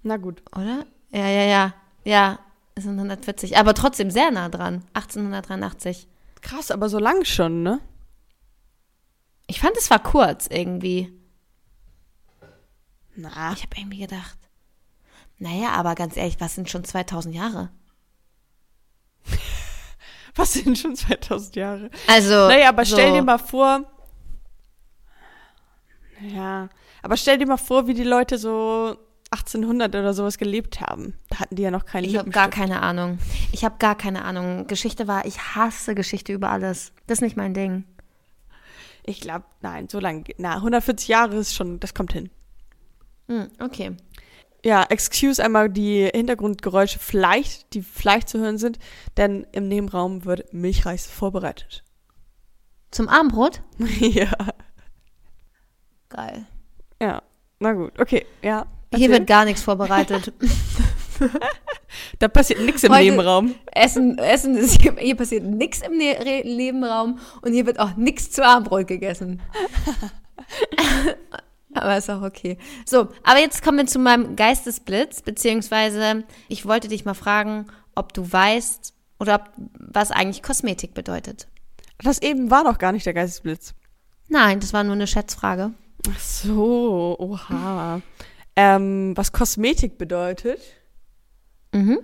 [0.03, 0.41] Na gut.
[0.51, 0.85] oder?
[1.11, 1.73] Ja, ja, ja.
[2.03, 2.39] Ja,
[2.75, 3.57] es sind 140.
[3.57, 4.83] Aber trotzdem sehr nah dran.
[4.93, 6.07] 1883.
[6.41, 7.79] Krass, aber so lang schon, ne?
[9.47, 11.11] Ich fand, es war kurz irgendwie.
[13.15, 13.53] Na.
[13.53, 14.37] Ich habe irgendwie gedacht.
[15.37, 17.69] Naja, aber ganz ehrlich, was sind schon 2000 Jahre?
[20.35, 21.89] Was sind schon 2000 Jahre?
[22.07, 22.33] Also.
[22.33, 22.95] Naja, aber so.
[22.95, 23.85] stell dir mal vor.
[26.21, 26.69] Ja,
[27.01, 28.97] aber stell dir mal vor, wie die Leute so
[29.31, 31.13] 1800 oder sowas gelebt haben.
[31.29, 33.19] Da hatten die ja noch keinen Ich habe gar keine Ahnung.
[33.51, 34.67] Ich habe gar keine Ahnung.
[34.67, 36.93] Geschichte war, ich hasse Geschichte über alles.
[37.07, 37.83] Das ist nicht mein Ding.
[39.03, 40.23] Ich glaube, nein, so lange.
[40.37, 42.29] Na, 140 Jahre ist schon, das kommt hin.
[43.27, 43.95] Hm, okay.
[44.65, 48.79] Ja, excuse einmal die Hintergrundgeräusche vielleicht, die vielleicht zu hören sind,
[49.15, 51.83] denn im Nebenraum wird Milchreis vorbereitet.
[52.89, 53.61] Zum Abendbrot?
[53.99, 54.31] ja.
[56.09, 56.47] Geil.
[56.99, 57.21] Ja,
[57.59, 58.65] na gut, okay, ja.
[58.89, 59.09] Hier erzähl.
[59.11, 60.33] wird gar nichts vorbereitet.
[62.17, 63.53] da passiert nichts im Heute- Nebenraum.
[63.71, 68.31] Essen, Essen ist hier, hier passiert nichts im ne Nebenraum und hier wird auch nichts
[68.31, 69.43] zu Abendbrot gegessen.
[71.75, 72.57] aber ist auch okay.
[72.85, 78.13] So, aber jetzt kommen wir zu meinem Geistesblitz, beziehungsweise ich wollte dich mal fragen, ob
[78.13, 81.47] du weißt oder ob, was eigentlich Kosmetik bedeutet.
[81.99, 83.73] Das eben war doch gar nicht der Geistesblitz.
[84.27, 85.71] Nein, das war nur eine Schätzfrage.
[86.09, 88.01] Ach so, oha.
[88.55, 90.59] ähm, was Kosmetik bedeutet?
[91.73, 91.99] Mhm.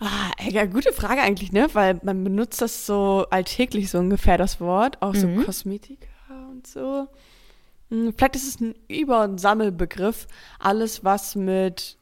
[0.00, 1.68] Ah, ja, gute Frage eigentlich, ne?
[1.72, 5.44] Weil man benutzt das so alltäglich so ungefähr das Wort, auch so Mhm.
[5.44, 6.06] Kosmetika
[6.50, 7.08] und so.
[7.90, 10.26] Hm, Vielleicht ist es ein Über- und Sammelbegriff.
[10.58, 11.96] Alles, was mit,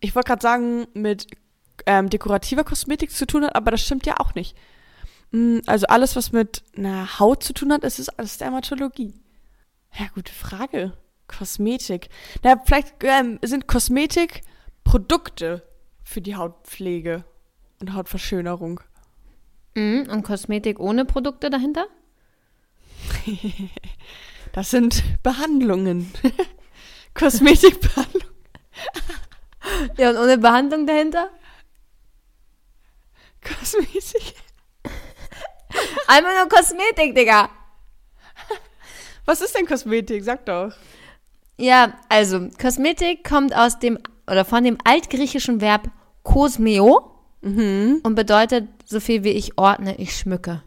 [0.00, 1.26] ich wollte gerade sagen, mit
[1.86, 4.56] ähm, dekorativer Kosmetik zu tun hat, aber das stimmt ja auch nicht.
[5.32, 9.14] Hm, Also alles, was mit einer Haut zu tun hat, ist es alles Dermatologie.
[9.98, 10.92] Ja, gute Frage.
[11.28, 12.08] Kosmetik.
[12.42, 14.42] Na, vielleicht ähm, sind Kosmetik
[14.84, 15.62] Produkte
[16.04, 17.24] für die Hautpflege
[17.80, 18.80] und Hautverschönerung.
[19.74, 20.08] Mhm.
[20.08, 21.86] Und Kosmetik ohne Produkte dahinter?
[24.56, 26.10] Das sind Behandlungen.
[27.14, 28.22] Kosmetikbehandlung.
[29.98, 31.28] Ja, und ohne Behandlung dahinter?
[33.42, 34.34] Kosmetik.
[36.06, 37.50] Einmal nur Kosmetik, Digga.
[39.24, 40.22] Was ist denn Kosmetik?
[40.22, 40.72] Sag doch.
[41.58, 43.98] Ja, also Kosmetik kommt aus dem
[44.30, 45.90] oder von dem altgriechischen Verb
[46.22, 48.00] kosmeo Mhm.
[48.04, 50.62] und bedeutet so viel wie ich ordne, ich schmücke.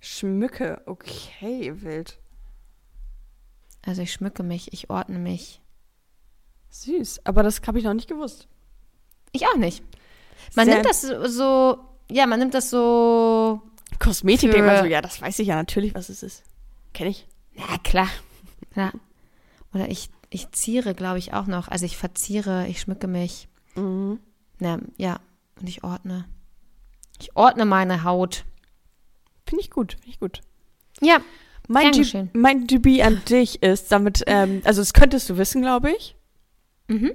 [0.00, 0.82] Schmücke.
[0.86, 2.18] Okay, wild.
[3.86, 5.60] Also ich schmücke mich, ich ordne mich.
[6.70, 7.20] Süß.
[7.24, 8.48] Aber das habe ich noch nicht gewusst.
[9.32, 9.82] Ich auch nicht.
[10.54, 11.78] Man Sehr- nimmt das so-
[12.10, 13.62] ja, man nimmt das so,
[13.98, 16.42] Kosmetik, denkt man so, ja, das weiß ich ja natürlich, was es ist.
[16.92, 17.26] Kenn ich.
[17.54, 18.08] na klar,
[18.72, 18.92] klar.
[19.72, 21.68] Oder ich, ich ziere, glaube ich, auch noch.
[21.68, 23.48] Also ich verziere, ich schmücke mich.
[23.74, 24.18] Mhm.
[24.58, 25.20] Na, ja,
[25.60, 26.26] und ich ordne.
[27.20, 28.44] Ich ordne meine Haut.
[29.46, 30.40] Finde ich gut, finde ich gut.
[31.00, 31.18] Ja,
[31.68, 35.62] Mein, Gern G mein GB an dich ist damit, ähm, also das könntest du wissen,
[35.62, 36.14] glaube ich,
[36.88, 37.12] mhm.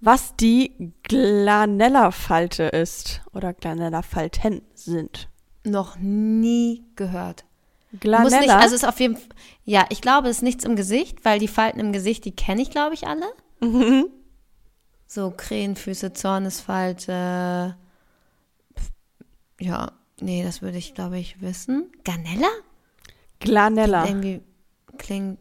[0.00, 5.28] was die Glanella-Falte ist oder Glanella-Falten sind.
[5.64, 7.44] noch nie gehört.
[7.92, 9.28] Muss Glanella, nicht, also ist auf jeden Fall,
[9.64, 12.62] ja, ich glaube, es ist nichts im Gesicht, weil die Falten im Gesicht, die kenne
[12.62, 13.26] ich, glaube ich, alle.
[13.60, 14.06] Mhm.
[15.06, 17.76] So Krähenfüße, Zornesfalte.
[19.60, 21.92] Ja, nee, das würde ich, glaube ich, wissen.
[22.02, 22.48] Garnella?
[23.44, 24.06] Glanella.
[24.06, 24.40] Irgendwie
[24.98, 25.38] klingt.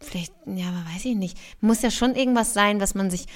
[0.00, 1.38] Vielleicht, ja, aber weiß ich nicht.
[1.60, 3.26] Muss ja schon irgendwas sein, was man sich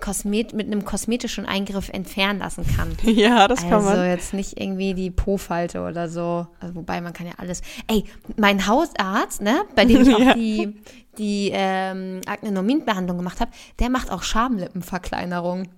[0.00, 2.96] Kosmet mit einem kosmetischen Eingriff entfernen lassen kann.
[3.02, 4.08] Ja, das kann Also man.
[4.08, 6.46] jetzt nicht irgendwie die Po-Falte oder so.
[6.60, 7.62] Also, wobei man kann ja alles.
[7.88, 8.04] Ey,
[8.36, 10.34] mein Hausarzt, ne, bei dem ich auch Ja.
[10.34, 10.76] die,
[11.18, 15.68] die ähm, Aknenomid-Behandlung gemacht habe, der macht auch Schamlippenverkleinerung.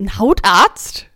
[0.00, 1.06] Ein Hautarzt?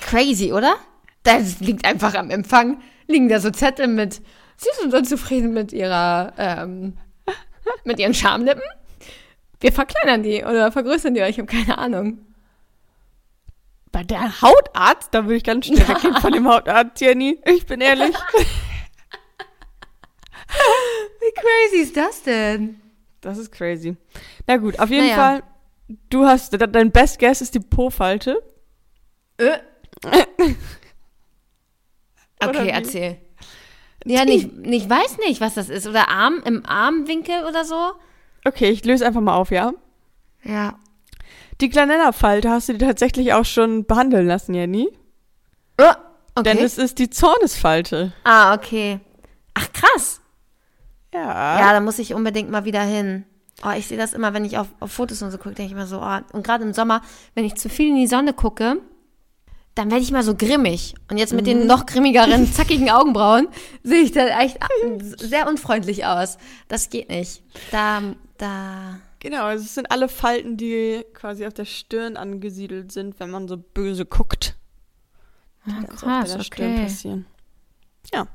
[0.00, 0.74] Crazy, oder?
[1.22, 2.80] Das liegt einfach am Empfang.
[3.12, 4.22] Liegen da so Zettel mit.
[4.56, 6.96] Sie sind unzufrieden mit ihrer, ähm,
[7.84, 8.62] mit ihren Schamlippen?
[9.60, 12.18] Wir verkleinern die oder vergrößern die euch, ich habe keine Ahnung.
[13.92, 15.08] Bei der Hautarzt?
[15.12, 17.38] Da würde ich ganz schnell weggehen von dem Hautarzt, Jenny.
[17.44, 18.14] Ich bin ehrlich.
[21.20, 22.80] Wie crazy ist das denn?
[23.20, 23.96] Das ist crazy.
[24.46, 25.16] Na gut, auf jeden Naja.
[25.16, 25.42] Fall,
[26.10, 28.42] du hast, de- dein Best Guess ist die Po-Falte.
[29.38, 29.58] Äh.
[32.48, 33.16] Okay, erzähl.
[34.04, 35.86] Ja, nicht, nicht, weiß nicht, was das ist.
[35.86, 37.92] Oder Arm, im Armwinkel oder so.
[38.44, 39.72] Okay, ich löse einfach mal auf, ja?
[40.42, 40.78] Ja.
[41.60, 44.88] Die Glanella-Falte hast du dir tatsächlich auch schon behandeln lassen, Jenny.
[45.78, 46.64] Oh, Denn okay.
[46.64, 48.12] es ist die Zornesfalte.
[48.24, 48.98] ah, okay.
[49.54, 50.20] Ach, krass.
[51.14, 51.60] Ja.
[51.60, 53.24] Ja, da muss ich unbedingt mal wieder hin.
[53.64, 55.72] Oh, ich sehe das immer, wenn ich auf, auf Fotos und so gucke, denke ich
[55.72, 57.02] immer so, oh, und gerade im Sommer,
[57.34, 58.78] wenn ich zu viel in die Sonne gucke,
[59.74, 60.94] dann werde ich mal so grimmig.
[61.10, 63.48] Und jetzt mit den noch grimmigeren, zackigen Augenbrauen
[63.82, 64.58] sehe ich dann echt
[65.18, 66.36] sehr unfreundlich aus.
[66.68, 67.42] Das geht nicht.
[67.70, 68.02] Da,
[68.38, 68.98] da.
[69.20, 73.48] Genau, also es sind alle Falten, die quasi auf der Stirn angesiedelt sind, wenn man
[73.48, 74.56] so böse guckt.
[75.64, 76.82] Ah, Die so krass, auf der Stirn okay.
[76.82, 77.26] passieren.
[78.12, 78.26] Ja.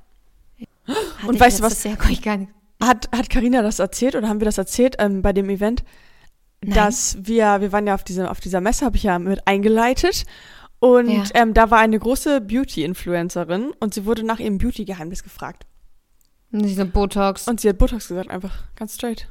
[0.87, 2.51] Hatte Und weißt du letztes Jahr, ich, gar nicht.
[2.81, 5.83] Hat, hat Carina das erzählt oder haben wir das erzählt ähm, bei dem Event?
[6.61, 6.73] Nein.
[6.73, 10.25] Dass wir, wir waren ja auf, diese, auf dieser Messe, habe ich ja mit eingeleitet.
[10.79, 11.23] Und Ja.
[11.33, 15.65] ähm, da war eine große Beauty-Influencerin und sie wurde nach ihrem Beauty-Geheimnis gefragt.
[16.51, 17.47] Diese Botox.
[17.47, 19.27] Und sie hat Botox gesagt, einfach ganz straight.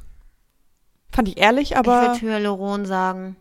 [1.12, 2.02] Fand ich ehrlich, ich aber.
[2.08, 3.36] würde Hyaluron sagen.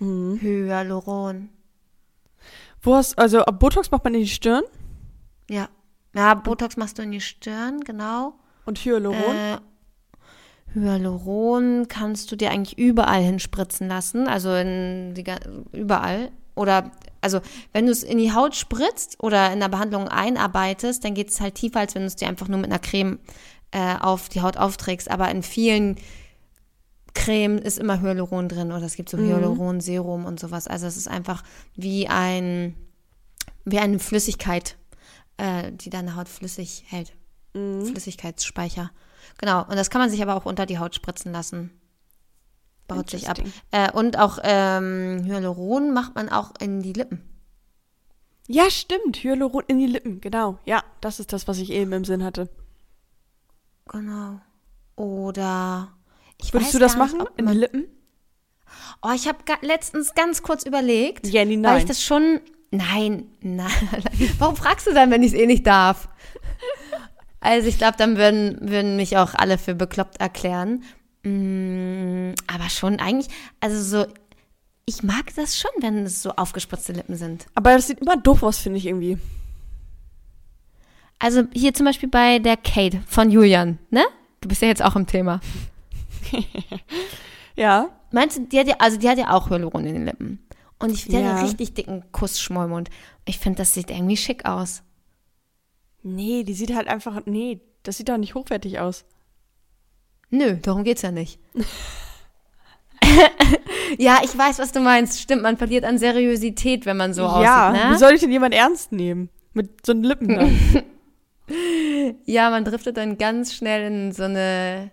[0.00, 0.38] Mhm.
[0.40, 1.50] Hyaluron.
[2.82, 4.62] Wo hast, also Botox macht man in die Stirn
[5.50, 5.68] Ja.
[6.14, 8.34] Ja, Botox machst du in die Stirn, genau.
[8.64, 9.36] und Hyaluron.
[9.36, 9.58] Äh,
[10.74, 15.24] Hyaluron kannst du dir eigentlich überall hinspritzen lassen, also in die,
[15.72, 16.30] überall.
[16.56, 16.90] Oder,
[17.20, 17.40] also,
[17.72, 21.40] wenn du es in die Haut spritzt oder in der Behandlung einarbeitest, dann geht es
[21.40, 23.20] halt tiefer, als wenn du es dir einfach nur mit einer Creme
[23.70, 25.10] äh, auf die Haut aufträgst.
[25.10, 25.96] Aber in vielen
[27.14, 29.28] Creme ist immer Hyaluron drin oder es gibt so Mhm.
[29.28, 30.66] Hyaluron-Serum und sowas.
[30.66, 32.74] Also, es ist einfach wie ein,
[33.66, 34.76] wie eine Flüssigkeit,
[35.36, 37.12] äh, die deine Haut flüssig hält.
[37.52, 37.84] Mhm.
[37.84, 38.90] Flüssigkeitsspeicher.
[39.38, 39.60] Genau.
[39.64, 41.70] Und das kann man sich aber auch unter die Haut spritzen lassen.
[42.86, 43.38] Baut sich ab.
[43.72, 47.22] Äh, und auch ähm, Hyaluron macht man auch in die Lippen.
[48.48, 49.16] Ja, stimmt.
[49.16, 50.58] Hyaluron in die Lippen, genau.
[50.64, 52.48] Ja, das ist das, was ich eben im Sinn hatte.
[53.86, 54.40] Genau.
[54.94, 55.92] Oder
[56.40, 57.24] ich Würdest du das machen?
[57.36, 57.86] In die Lippen?
[59.02, 61.78] Oh, ich habe letztens ganz kurz überlegt, Jenny, weil nein.
[61.78, 62.40] ich das schon.
[62.70, 63.70] Nein, nein.
[64.38, 66.08] Warum fragst du dann, wenn ich es eh nicht darf?
[67.40, 70.82] Also ich glaube, dann würden, würden mich auch alle für bekloppt erklären.
[71.26, 73.28] Mm, aber schon eigentlich,
[73.60, 74.06] also so,
[74.84, 77.46] ich mag das schon, wenn es so aufgespritzte Lippen sind.
[77.54, 79.18] Aber das sieht immer doof aus, finde ich irgendwie.
[81.18, 84.04] Also hier zum Beispiel bei der Kate von Julian, ne?
[84.40, 85.40] Du bist ja jetzt auch im Thema.
[87.58, 87.88] Ja.
[88.12, 90.46] Meinst du, die hat ja, also die hat ja auch Hyaluron in den Lippen.
[90.78, 91.36] Und ich, die hat Ja.
[91.36, 92.90] einen richtig dicken Kussschmollmund.
[93.24, 94.82] Ich finde, das sieht irgendwie schick aus.
[96.02, 97.22] Nee, die sieht halt einfach.
[97.24, 99.06] Nee, das sieht doch nicht hochwertig aus.
[100.36, 101.38] Nö, darum geht's ja nicht.
[103.98, 105.20] ja, ich weiß, was du meinst.
[105.20, 107.98] Stimmt, man verliert an Seriosität, wenn man so ja, aussieht, wie ne?
[107.98, 109.30] soll ich denn jemand ernst nehmen?
[109.54, 110.82] Mit so einen Lippen dann.
[112.24, 114.90] Ja, man driftet dann ganz schnell in so eine.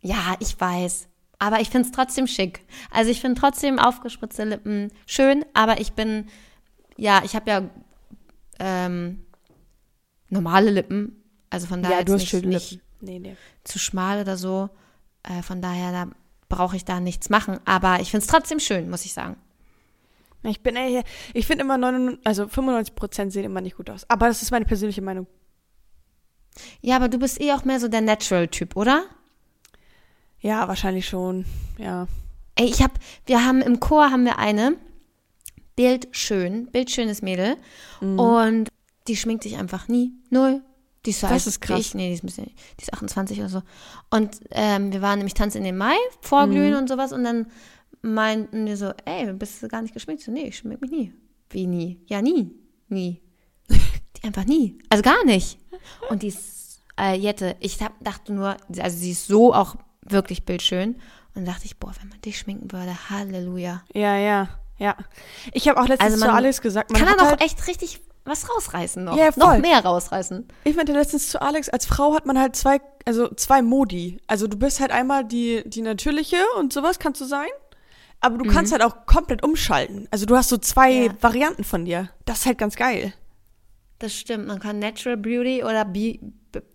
[0.00, 1.08] Ja, ich weiß.
[1.40, 2.64] Aber ich find's trotzdem schick.
[2.90, 6.26] Also ich finde trotzdem aufgespritzte Lippen schön, aber ich bin,
[6.96, 7.62] ja, ich habe ja
[8.60, 9.24] ähm,
[10.30, 11.22] normale Lippen.
[11.50, 12.87] Also von daher ja, du hast schöne nicht, Lippen.
[13.00, 13.36] Nee, nee.
[13.64, 14.70] zu schmal oder so.
[15.22, 16.10] Äh, von daher, da
[16.48, 17.60] brauche ich da nichts machen.
[17.64, 19.36] Aber ich finde es trotzdem schön, muss ich sagen.
[20.42, 21.02] Ich bin eher,
[21.34, 24.08] ich finde immer 99, also 95 Prozent sehen immer nicht gut aus.
[24.08, 25.26] Aber das ist meine persönliche Meinung.
[26.80, 29.04] Ja, aber du bist eh auch mehr so der Natural-Typ, oder?
[30.40, 31.44] Ja, wahrscheinlich schon.
[31.76, 32.06] Ja.
[32.54, 32.92] Ey, ich hab,
[33.26, 34.76] wir haben im Chor haben wir eine
[35.76, 37.56] bildschön, bildschönes Mädel
[38.00, 38.68] und
[39.06, 40.62] die schminkt sich einfach nie, null.
[41.06, 41.80] Die ist so Das ist krass.
[41.80, 41.94] Ich.
[41.94, 43.62] Nee, die ist, ein bisschen, die ist 28 oder so.
[44.10, 47.46] Und ähm, wir waren nämlich Tanz in den Mai, Vorglühen und sowas und dann
[48.02, 50.22] meinten wir so, ey, bist du gar nicht geschminkt?
[50.22, 51.12] So, nee, ich schmink mich nie.
[51.50, 52.00] Wie nie?
[52.06, 52.50] Ja, nie.
[52.88, 53.20] Nie.
[53.68, 54.78] die einfach nie.
[54.88, 55.58] Also gar nicht.
[56.10, 60.44] Und die ist, äh, Jette, ich hab, dachte nur, also sie ist so auch wirklich
[60.44, 60.96] bildschön.
[61.34, 63.84] Und dachte ich, boah, wenn man dich schminken würde, Halleluja.
[63.94, 64.96] Ja, ja, ja.
[65.52, 68.00] Ich habe auch letztens Also zu Alex gesagt, man Kann er doch halt, echt richtig
[68.28, 69.16] was rausreißen noch.
[69.16, 70.46] Ja, noch mehr rausreißen.
[70.64, 74.18] ich meinte letztens zu Alex, als Frau hat man halt zwei, also zwei Modi.
[74.26, 77.48] Also du bist halt einmal die, die natürliche und sowas kannst du sein.
[78.20, 80.08] Aber du kannst halt auch komplett umschalten.
[80.10, 81.04] Also du hast so zwei Mhm.
[81.06, 81.12] Ja.
[81.20, 82.10] Varianten von dir.
[82.24, 83.12] Das ist halt ganz geil.
[84.00, 84.46] Das stimmt.
[84.48, 86.18] Man kann Natural Beauty oder Be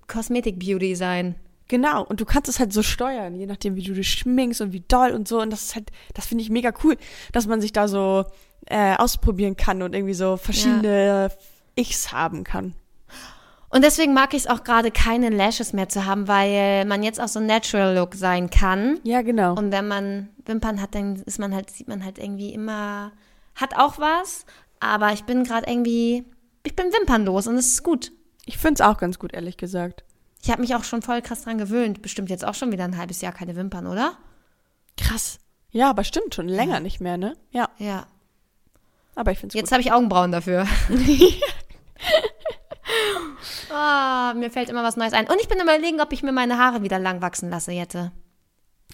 [0.07, 1.35] Cosmetic Beauty sein.
[1.69, 4.73] Genau, und du kannst es halt so steuern, je nachdem, wie du dich schminkst und
[4.73, 5.41] wie doll und so.
[5.41, 6.97] Und das ist halt, das finde ich mega cool,
[7.31, 8.25] dass man sich da so
[8.67, 11.29] äh, ausprobieren kann und irgendwie so verschiedene
[11.75, 12.75] Ichs haben kann.
[13.69, 17.19] Und deswegen mag ich es auch gerade, keine Lashes mehr zu haben, weil man jetzt
[17.19, 18.99] auch so Natural Look sein kann.
[19.03, 19.55] Ja, genau.
[19.55, 23.11] Und wenn man Wimpern hat, dann ist man halt, sieht man halt irgendwie immer,
[23.55, 24.45] hat auch was.
[24.79, 26.23] Aber ich bin gerade irgendwie,
[26.63, 28.11] ich bin wimpernlos und es ist gut.
[28.45, 30.03] Ich finde es auch ganz gut, ehrlich gesagt.
[30.43, 32.03] Ich habe mich auch schon voll krass dran gewöhnt.
[32.03, 34.17] Bestimmt jetzt auch schon wieder ein halbes Jahr keine Wimpern, oder?
[34.97, 35.39] Krass.
[35.71, 37.35] Ja, aber stimmt schon länger nicht mehr, ne?
[37.49, 38.05] Ja, Ja.
[39.15, 40.67] Aber ich finde es Jetzt habe ich Augenbrauen dafür.
[43.73, 45.27] Ah, mir fällt immer was Neues ein.
[45.27, 48.11] Und ich bin überlegen, ob ich mir meine Haare wieder lang wachsen lasse, Jette.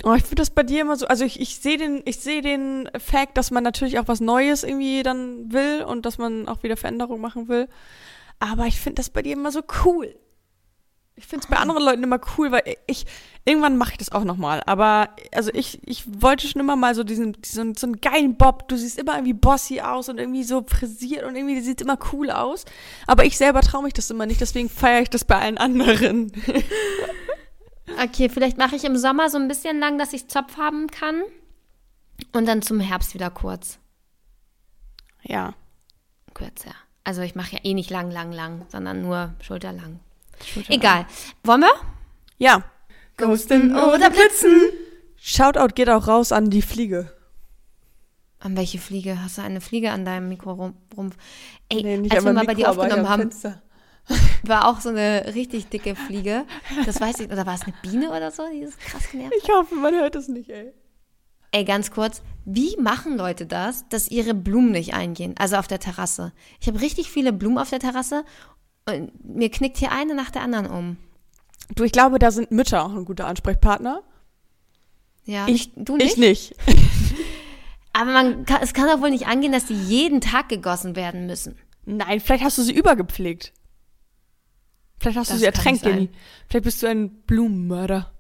[0.03, 2.41] Oh, ich finde das bei dir immer so, also ich, ich sehe den, ich sehe
[2.41, 6.63] den Fact, dass man natürlich auch was Neues irgendwie dann will und dass man auch
[6.63, 7.67] wieder Veränderungen machen will.
[8.39, 10.15] Aber ich finde das bei dir immer so cool.
[11.19, 13.05] Ich finde es bei anderen Leuten immer cool, weil ich,
[13.43, 14.63] irgendwann mache ich das auch nochmal.
[14.65, 18.69] Aber, also ich, ich wollte schon immer mal so diesen, diesen, so einen geilen Bob.
[18.69, 22.32] Du siehst immer irgendwie bossy aus und irgendwie so frisiert und irgendwie sieht immer cool
[22.32, 22.63] aus.
[23.05, 26.32] Aber ich selber traue mich das immer nicht, deswegen feiere ich das bei allen anderen.
[27.97, 31.23] Okay, vielleicht mache ich im Sommer so ein bisschen lang, dass ich Zopf haben kann.
[32.34, 33.79] Und dann zum Herbst wieder kurz.
[35.23, 35.55] ja.
[36.36, 36.75] kürzer.
[37.03, 39.99] Also ich mache ja eh nicht lang, lang, lang, sondern nur schulterlang.
[40.67, 41.06] Egal.
[41.43, 41.73] Wollen wir?
[42.38, 42.63] Ja.
[43.17, 44.62] Ghosten oder Blitzen?
[45.17, 47.13] Shoutout geht auch raus an die Fliege.
[48.39, 49.21] An welche Fliege?
[49.21, 50.75] Hast du eine Fliege an deinem Mikrorumpf?
[51.67, 53.62] Ey, Nee, nicht als wir an mal meinem bei dir Mikro, aufgenommen haben, Fenster.
[54.43, 56.45] war auch so eine richtig dicke Fliege.
[56.86, 59.34] Das weiß ich, oder war es eine Biene oder so, die ist krass genervt.
[59.38, 60.71] Ich hoffe, man hört es nicht, ey.
[61.52, 65.36] Ey, ganz kurz, wie machen Leute das, dass ihre Blumen nicht eingehen?
[65.38, 66.32] Also auf der Terrasse.
[66.62, 68.23] Ich habe richtig viele Blumen auf der Terrasse
[68.93, 70.97] und mir knickt hier eine nach der anderen um.
[71.75, 74.02] Du, ich glaube, da sind Mütter auch ein guter Ansprechpartner.
[75.25, 76.13] Ja, Ich, du nicht?
[76.13, 76.56] ich nicht.
[77.93, 81.25] Aber man kann, es kann doch wohl nicht angehen, dass die jeden Tag gegossen werden
[81.28, 81.58] müssen.
[81.86, 83.54] Nein, vielleicht hast du sie übergepflegt.
[84.99, 85.86] Vielleicht hast du Das sie kann ertränkt.
[85.86, 86.10] Jenny.
[86.47, 88.12] Vielleicht bist du ein Blumenmörder.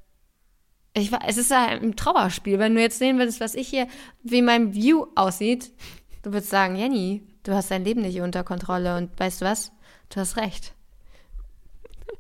[0.93, 2.57] Ich, es ist ja ein Trauerspiel.
[2.59, 3.87] Wenn du jetzt sehen würdest, was ich hier,
[4.23, 5.71] wie mein View aussieht,
[6.23, 9.71] du würdest sagen, Jenny, du hast dein Leben nicht unter Kontrolle und weißt du was?
[10.09, 10.73] Du hast recht.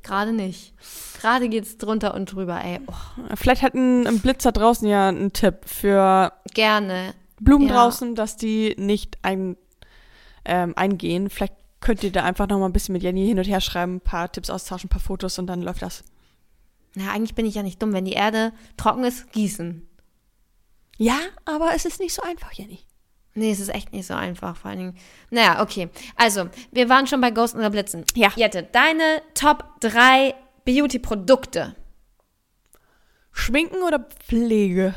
[0.03, 0.73] Gerade nicht.
[1.19, 2.79] Gerade geht's drunter und drüber, ey.
[2.87, 7.13] Oh, Vielleicht hat ein, ein Blitzer draußen ja einen Tipp für gerne.
[7.39, 7.73] Blumen Ja.
[7.75, 9.57] draußen, dass die nicht ein,
[10.45, 11.29] ähm, eingehen.
[11.29, 13.95] Vielleicht könnt ihr da einfach noch mal ein bisschen mit Jenny hin und her schreiben,
[13.95, 16.03] ein paar Tipps austauschen, ein paar Fotos und dann läuft das.
[16.95, 17.93] Na, eigentlich bin ich ja nicht dumm.
[17.93, 19.87] Wenn die Erde trocken ist, gießen.
[20.97, 22.79] Ja, aber es ist nicht so einfach, Jenny.
[23.35, 24.97] Nee, es ist echt nicht so einfach, vor allen Dingen.
[25.29, 25.89] Naja, okay.
[26.15, 28.03] Also, wir waren schon bei Ghosten oder Blitzen.
[28.15, 28.31] Ja.
[28.35, 30.33] Jette, deine Top 3
[30.65, 31.75] Beauty-Produkte.
[33.31, 34.95] Schminken oder Pflege?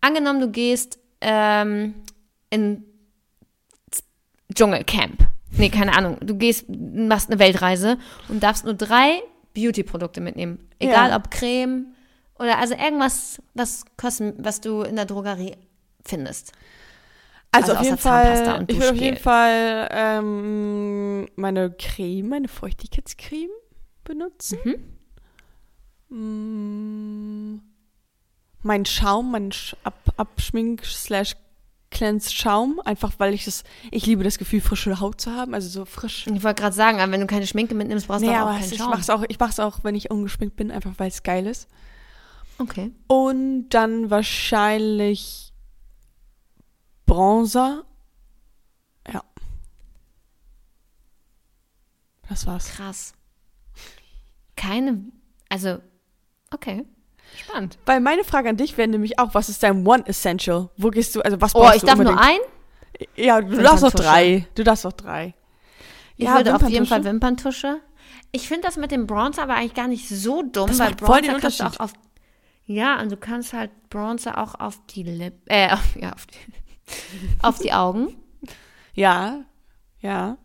[0.00, 1.94] Angenommen, du gehst ähm,
[2.50, 2.84] in
[4.52, 5.28] Dschungelcamp.
[5.50, 6.18] Nee, keine Ahnung.
[6.20, 9.22] Du gehst, machst eine Weltreise und darfst nur drei
[9.54, 10.68] Beauty-Produkte mitnehmen.
[10.78, 11.16] Egal Ja.
[11.16, 11.94] ob Creme
[12.38, 15.56] oder also irgendwas, was, Kosm was du in der Drogerie
[16.06, 16.52] findest.
[17.52, 19.16] Also, Also auf jeden Fall, ich würde auf jeden.
[19.16, 23.50] Fall ähm, meine Creme, meine Feuchtigkeitscreme
[24.04, 24.58] benutzen.
[26.08, 27.60] Mm,
[28.62, 31.34] mein Schaum, mein Sch Ab Abschmink slash
[31.90, 35.68] Cleanse Schaum, einfach weil ich das, ich liebe das Gefühl, frische Haut zu haben, also
[35.68, 36.26] so frisch.
[36.26, 38.62] Ich wollte gerade sagen, aber wenn du keine Schminke mitnimmst, brauchst du Nee, auch keinen
[38.64, 38.90] es- ich Schaum.
[38.90, 41.68] mach's auch, ich mach's auch, wenn ich ungeschminkt bin, einfach weil es geil ist.
[42.58, 42.90] Okay.
[43.06, 45.45] Und dann wahrscheinlich
[47.06, 47.84] Bronzer.
[49.12, 49.22] Ja.
[52.28, 52.68] Das war's.
[52.70, 53.14] Krass.
[54.56, 55.04] Keine,
[55.48, 55.78] also,
[56.52, 56.84] okay.
[57.36, 57.78] Spannend.
[57.86, 60.70] Weil meine Frage an dich wäre nämlich auch, was ist dein One Essential?
[60.76, 62.30] Wo gehst du, also was Oh, brauchst ich du darf nur unbedingt?
[62.30, 63.06] ein?
[63.16, 64.46] Ja, du darfst doch drei.
[64.54, 65.34] Du darfst doch drei.
[66.16, 67.80] Ich würde auf jeden Fall Wimperntusche.
[68.32, 71.38] Ich finde das mit dem Bronzer aber eigentlich gar nicht so dumm, Das weil Bronzer
[71.38, 71.92] kannst du auch auf.
[72.64, 76.38] Ja, und du kannst halt Bronzer auch auf die Lippen, äh, auf, ja, auf die,
[77.42, 78.16] auf die Augen.
[78.94, 79.44] Ja,
[80.00, 80.38] ja.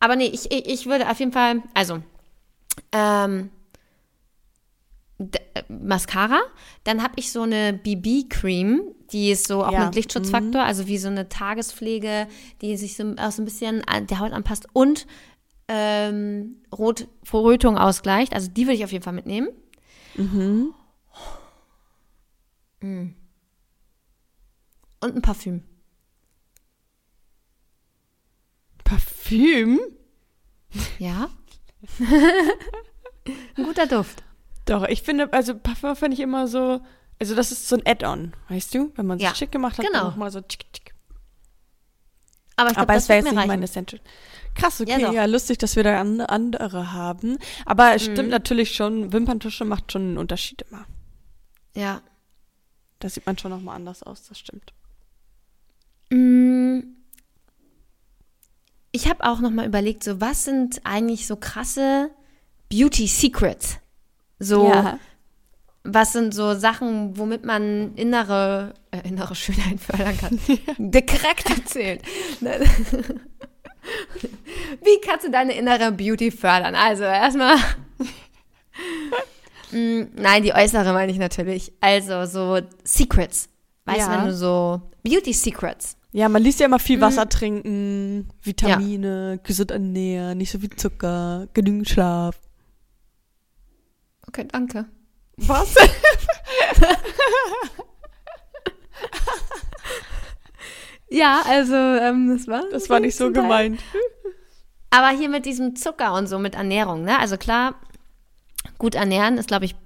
[0.00, 2.02] Aber nee, ich, ich, ich würde auf jeden Fall, also,
[2.92, 3.50] ähm,
[5.18, 6.40] äh, Mascara.
[6.84, 10.98] Dann habe ich so eine BB-Cream, die ist so auch Ja, mit Lichtschutzfaktor, also wie
[10.98, 12.28] so eine Tagespflege,
[12.60, 15.06] die sich so, auch so ein bisschen der Haut anpasst und
[15.68, 18.34] ähm, Rot, Rötung ausgleicht.
[18.34, 19.48] Also die würde ich auf jeden Fall mitnehmen.
[20.16, 20.74] Mhm.
[22.80, 23.06] Mm.
[25.00, 25.62] Und ein Parfüm.
[28.84, 29.80] Parfüm?
[30.98, 31.28] Ja.
[33.58, 34.22] ein guter Duft.
[34.66, 36.80] Doch, ich finde, also Parfüm finde ich immer so,
[37.20, 38.92] also das ist so ein Add-on, weißt du?
[38.96, 39.98] Wenn man es Ja, schick gemacht hat, genau.
[40.00, 40.94] dann nochmal so tschick, tschick.
[42.56, 43.48] Aber ich glaube, das es wäre jetzt nicht reichen.
[43.48, 44.00] mein Essential.
[44.54, 45.12] Krass, Ja, okay, doch.
[45.12, 47.36] ja, lustig, dass wir da an, andere haben.
[47.66, 48.12] Aber es Mhm.
[48.12, 50.86] stimmt natürlich schon, Wimperntusche macht schon einen Unterschied immer.
[51.74, 52.00] Ja.
[52.98, 54.72] Da sieht man schon nochmal anders aus, das stimmt.
[56.10, 56.80] Mm.
[58.92, 62.10] Ich habe auch noch mal überlegt, so was sind eigentlich so krasse
[62.70, 63.78] Beauty Secrets?
[64.38, 64.72] So
[65.88, 70.40] was sind so Sachen, womit man innere äh, innere Schönheit fördern kann?
[70.78, 72.02] Der Charakter zählt.
[74.82, 76.74] Wie kannst du deine innere Beauty fördern?
[76.74, 77.56] Also erstmal
[79.72, 81.72] Mm, Nein, die äußere meine ich natürlich.
[81.80, 83.48] Also so Secrets.
[83.84, 84.18] Weißt du, Ja.
[84.20, 85.96] wenn du so Beauty Secrets.
[86.12, 86.80] Ja, man liest ja immer Mhm.
[86.82, 92.36] viel Wasser trinken, Vitamine, gesund ernähren, nicht so viel Zucker, genügend Schlaf.
[94.26, 94.86] Okay, danke.
[95.36, 95.74] Was?
[101.08, 103.42] Ja, also ähm, das war Das war nicht so Teil.
[103.42, 103.80] gemeint.
[104.90, 107.18] Aber hier mit diesem Zucker und so mit Ernährung, ne?
[107.20, 107.74] Also klar,
[108.78, 109.76] gut ernähren ist, glaube ich,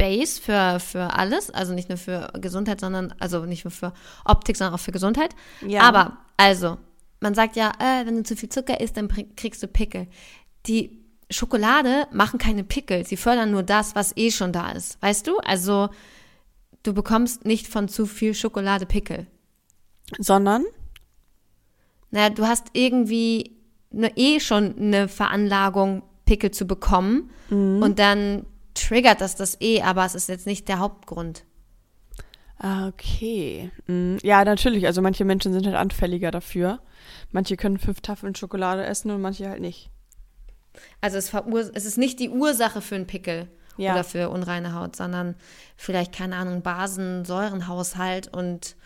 [0.00, 1.50] Base für, für alles.
[1.50, 3.92] Also nicht nur für Gesundheit, sondern, also nicht nur für
[4.24, 5.36] Optik, sondern auch für Gesundheit.
[5.66, 5.82] Ja.
[5.82, 6.78] Aber, also,
[7.20, 10.08] man sagt ja, äh, wenn du zu viel Zucker isst, dann kriegst du Pickel.
[10.66, 13.06] Die Schokolade machen keine Pickel.
[13.06, 15.00] Sie fördern nur das, was eh schon da ist.
[15.02, 15.36] Weißt du?
[15.40, 15.90] Also,
[16.82, 19.26] du bekommst nicht von zu viel Schokolade Pickel.
[20.18, 20.64] Sondern?
[22.10, 23.54] Naja, du hast irgendwie
[23.90, 27.30] ne, eh schon eine Veranlagung, Pickel zu bekommen.
[27.50, 31.44] Und dann triggert das das eh, aber es ist jetzt nicht der Hauptgrund.
[32.58, 33.70] Ah, okay.
[33.86, 34.86] Mm, Ja, natürlich.
[34.86, 36.80] Also manche Menschen sind halt anfälliger dafür.
[37.30, 39.90] Manche können fünf Tafeln Schokolade essen und manche halt nicht.
[41.00, 41.32] Also es,
[41.74, 43.48] es ist nicht die Ursache für einen Pickel
[43.78, 43.92] Ja.
[43.94, 45.36] oder für unreine Haut, sondern
[45.76, 48.76] vielleicht, keine Ahnung, Basen-Säurenhaushalt und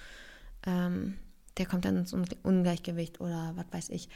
[0.66, 1.18] ähm,
[1.59, 4.09] der kommt dann ins Un Ungleichgewicht oder was weiß ich.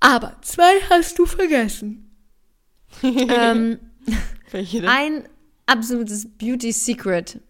[0.00, 2.14] Aber zwei hast du vergessen.
[3.02, 3.78] ähm,
[4.50, 4.88] Welche denn?
[4.90, 5.28] Ein
[5.66, 7.40] absolutes Beauty Secret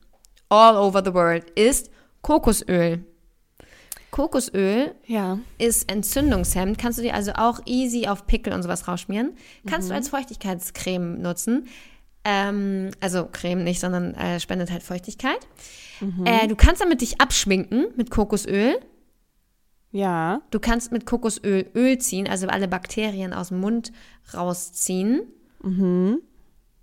[0.48, 1.90] all over the world ist
[2.22, 3.04] Kokosöl.
[4.10, 5.38] Kokosöl Ja.
[5.58, 9.32] ist entzündungshemmend, kannst du dir also auch easy auf Pickel und sowas rausschmieren.
[9.66, 11.68] Kannst du als Feuchtigkeitscreme nutzen.
[12.24, 15.40] Ähm, also Creme nicht, sondern äh, spendet halt Feuchtigkeit.
[16.24, 18.78] Äh, du kannst damit dich abschminken mit Kokosöl.
[19.90, 20.42] Ja.
[20.50, 23.92] Du kannst mit Kokosöl Öl ziehen, also alle Bakterien aus dem Mund
[24.34, 25.22] rausziehen.
[25.62, 26.20] Du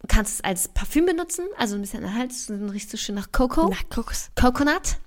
[0.08, 3.70] kannst es als Parfüm benutzen, also ein bisschen Hals, dann riechst du schön nach Coco.
[3.70, 4.30] Na, Kokos.
[4.36, 4.98] Coconut.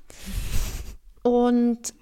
[1.22, 1.94] Und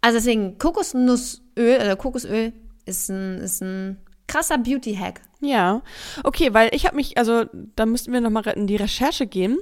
[0.00, 2.52] also deswegen Kokosnussöl oder Kokosöl
[2.84, 5.20] ist ein, ist ein krasser Beauty-Hack.
[5.40, 5.82] Ja.
[6.24, 9.58] Okay, weil ich habe mich, also da müssten wir nochmal in die Recherche gehen,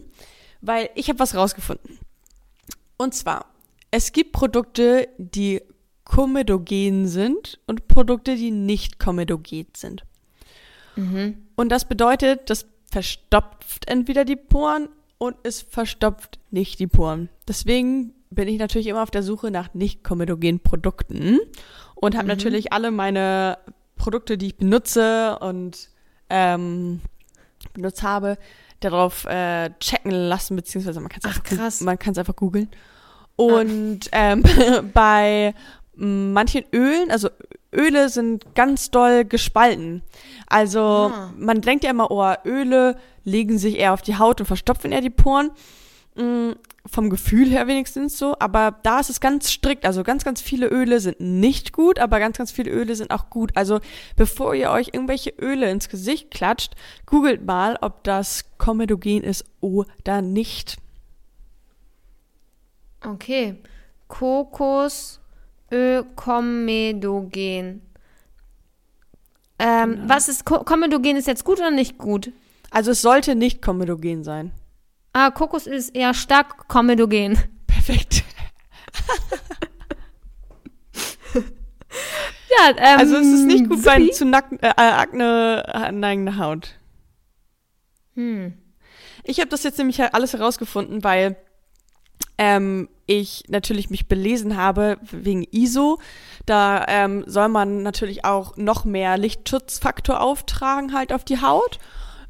[0.61, 1.99] weil ich habe was rausgefunden.
[2.97, 3.47] Und zwar,
[3.91, 5.62] es gibt Produkte, die
[6.05, 10.05] komedogen sind und Produkte, die nicht komedogen sind.
[11.57, 14.89] Und das bedeutet, das verstopft entweder die Poren
[15.19, 17.29] und es verstopft nicht die Poren.
[17.49, 21.39] Deswegen bin ich natürlich immer auf der Suche nach nicht komedogenen Produkten
[21.95, 23.59] und habe natürlich alle meine
[23.97, 25.89] Produkte, die ich benutze und
[26.31, 27.01] ähm,
[27.73, 28.39] benutzt habe,
[28.81, 32.69] darauf äh, checken lassen, beziehungsweise man kann es Ach, einfach, man einfach googeln.
[33.37, 34.43] Und ähm,
[34.93, 35.55] bei
[35.97, 37.29] manchen Ölen, also
[37.75, 40.03] Öle sind ganz doll gespalten.
[40.47, 40.81] Also
[41.12, 41.33] Ah.
[41.37, 45.01] man denkt ja immer, oh, Öle legen sich eher auf die Haut und verstopfen eher
[45.01, 45.51] die Poren.
[46.16, 46.53] Mm,
[46.87, 49.87] Vom Gefühl her wenigstens so, aber da ist es ganz strikt.
[49.87, 53.31] Also ganz, ganz viele Öle sind nicht gut, aber ganz, ganz viele Öle sind auch
[53.31, 53.53] gut.
[53.57, 53.81] Also
[54.16, 56.75] bevor ihr euch irgendwelche Öle ins Gesicht klatscht,
[57.07, 60.77] googelt mal, ob das komedogen ist oder nicht.
[63.05, 63.57] Okay.
[64.09, 65.20] Kokosöl
[66.17, 67.83] Komedogen.
[69.59, 72.33] Ähm, Was ist Ko Komedogen ist jetzt gut oder nicht gut?
[72.71, 74.51] Also es sollte nicht komedogen sein.
[75.12, 77.39] Ah, Kokosöl ist eher stark Komedogen.
[77.67, 78.25] Perfekt.
[82.57, 84.11] Ja, ähm, Also es ist nicht gut bei supi.
[84.12, 86.75] zu Nacken, äh, Akne äh, neigender Haut.
[88.15, 88.55] Hm.
[89.25, 91.37] Ich habe das jetzt nämlich alles herausgefunden, weil
[92.39, 95.99] ähm, ich natürlich mich belesen habe wegen ISO.
[96.47, 101.78] Da ähm, soll man natürlich auch noch mehr Lichtschutzfaktor auftragen halt auf die Haut.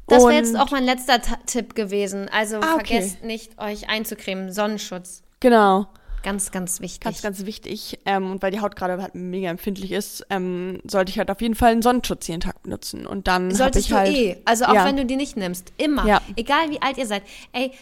[0.07, 2.29] Das wäre jetzt auch mein letzter Ta Tipp gewesen.
[2.29, 2.85] Also Ah, okay.
[2.85, 4.51] vergesst nicht, euch einzucremen.
[4.51, 5.23] Sonnenschutz.
[5.39, 5.87] Genau,
[6.25, 7.01] Ganz, ganz wichtig.
[7.01, 7.99] ganz, ganz wichtig.
[8.03, 11.39] Ähm, und weil die Haut gerade halt mega empfindlich ist, ähm, sollte ich halt auf
[11.39, 13.05] jeden Fall einen Sonnenschutz jeden Tag benutzen.
[13.05, 14.37] Und dann habe Solltest ich du halt eh.
[14.43, 14.85] Also auch ja.
[14.85, 15.71] wenn du die nicht nimmst.
[15.77, 16.07] Immer.
[16.07, 16.21] Ja.
[16.35, 17.21] Egal wie alt ihr seid.
[17.51, 17.73] Ey,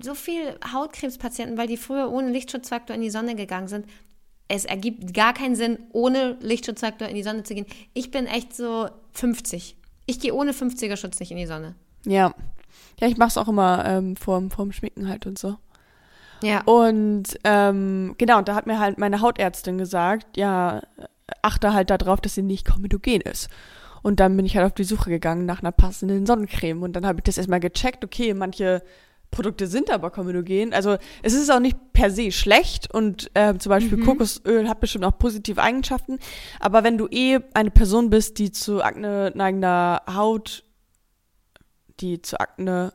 [0.00, 3.86] so viel Hautkrebspatienten, weil die früher ohne Lichtschutzfaktor in die Sonne gegangen sind.
[4.46, 7.66] Es ergibt gar keinen Sinn, ohne Lichtschutzfaktor in die Sonne zu gehen.
[7.92, 9.76] Ich bin echt so 50.
[10.06, 11.74] Ich gehe ohne 50er Schutz nicht in die Sonne.
[12.06, 12.36] Ja.
[13.00, 15.56] Ja, ich mach's auch immer ähm, vorm, vorm Schminken halt und so.
[16.44, 16.62] Ja.
[16.64, 20.82] Und ähm, genau, und da hat mir halt meine Hautärztin gesagt, ja,
[21.42, 23.48] achte halt darauf, dass sie nicht komedogen ist.
[24.02, 26.82] Und dann bin ich halt auf die Suche gegangen nach einer passenden Sonnencreme.
[26.82, 28.82] Und dann habe ich das erstmal gecheckt, okay, manche
[29.30, 30.72] Produkte sind aber komedogen.
[30.72, 35.04] Also es ist auch nicht per se schlecht und äh, zum Beispiel Kokosöl hat bestimmt
[35.04, 36.18] auch positive Eigenschaften.
[36.60, 40.64] Aber wenn du eh eine Person bist, die zu Akne neigender Haut,
[42.00, 42.92] die zu Akne,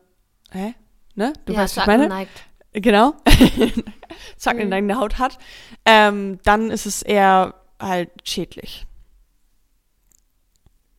[0.51, 0.75] hä?
[1.15, 1.33] Ne?
[1.45, 2.07] Du ja, weißt, was ich meine?
[2.07, 2.45] Neigt.
[2.73, 3.13] Genau.
[4.37, 5.39] Zack, in deine Haut hat,
[5.85, 8.85] ähm, dann ist es eher halt schädlich.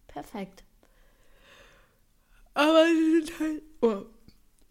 [0.08, 0.64] Perfekt.
[2.54, 3.62] Aber sie sind halt.
[3.80, 4.06] Oh.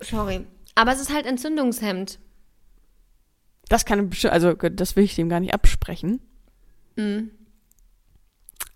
[0.02, 0.46] Sorry.
[0.76, 2.20] Aber es ist halt entzündungshemmend.
[3.68, 6.22] Das kann bestimmt, also das will ich dem gar nicht absprechen.
[6.96, 7.32] Mhm.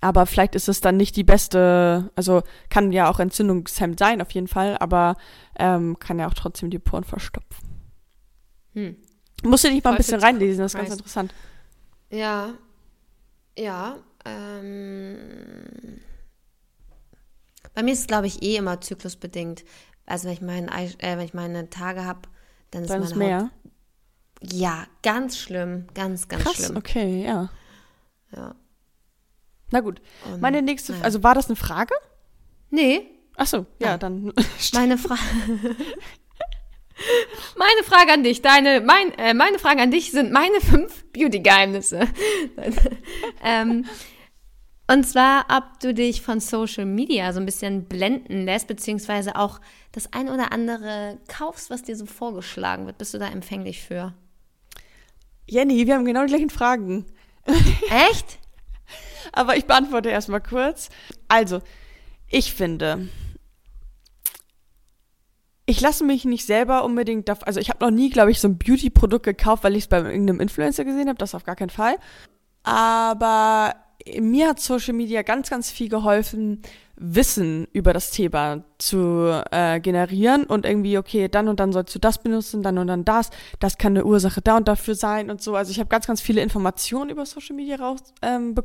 [0.02, 4.32] Aber vielleicht ist es dann nicht die beste, also kann ja auch entzündungshemmend sein, auf
[4.32, 5.16] jeden Fall, aber
[5.58, 7.73] ähm, kann ja auch trotzdem die Poren verstopfen.
[8.74, 8.98] Hm.
[9.44, 11.34] Musst du dich mal ein bisschen reinlesen, das ist ganz interessant.
[12.10, 12.54] Ja.
[13.58, 13.98] Ja.
[14.26, 16.00] Ähm.
[17.74, 19.64] Bei mir ist es, glaube ich, eh immer zyklusbedingt.
[20.06, 22.22] Also wenn ich, meinen, Ei- äh, wenn ich meine Tage habe,
[22.72, 23.42] dann ist Dann meine ist mehr.
[23.44, 23.50] Haut.
[24.54, 25.88] Ja, ganz schlimm.
[25.94, 26.78] Ganz, ganz Krass, schlimm.
[26.78, 27.50] okay, ja.
[28.36, 28.56] Ja.
[29.72, 30.02] Na gut.
[30.32, 31.04] Und, Meine nächste, naja.
[31.06, 31.94] also war das eine Frage?
[32.70, 34.00] Nee, Ach so, ja, Nein.
[34.00, 34.34] dann.
[34.74, 35.20] meine Frage.
[37.58, 42.08] meine Frage an dich, deine, mein, äh, meine Frage an dich sind meine fünf Beauty-Geheimnisse.
[43.44, 43.86] ähm,
[44.88, 49.62] und zwar, ob du dich von Social Media so ein bisschen blenden lässt, beziehungsweise auch
[49.92, 52.98] das ein oder andere kaufst, was dir so vorgeschlagen wird.
[52.98, 54.14] Bist du da empfänglich für?
[55.48, 57.06] Jenny, wir haben genau die gleichen Fragen.
[58.10, 58.40] Echt?
[59.32, 60.90] Aber ich beantworte erstmal kurz.
[61.28, 61.62] Also,
[62.30, 63.10] ich finde,
[65.66, 68.48] ich lasse mich nicht selber unbedingt, dav- also ich habe noch nie, glaube ich, so
[68.48, 71.70] ein Beauty-Produkt gekauft, weil ich es bei irgendeinem Influencer gesehen habe, das auf gar keinen
[71.70, 71.96] Fall.
[72.64, 73.76] Aber
[74.20, 76.62] mir hat Social Media ganz, ganz viel geholfen,
[76.96, 82.00] Wissen über das Thema zu äh, generieren und irgendwie, okay, dann und dann sollst du
[82.00, 85.42] das benutzen, dann und dann das, das kann eine Ursache da und dafür sein und
[85.42, 85.56] so.
[85.56, 88.56] Also ich habe ganz, ganz viele Informationen über Social Media raus ähm.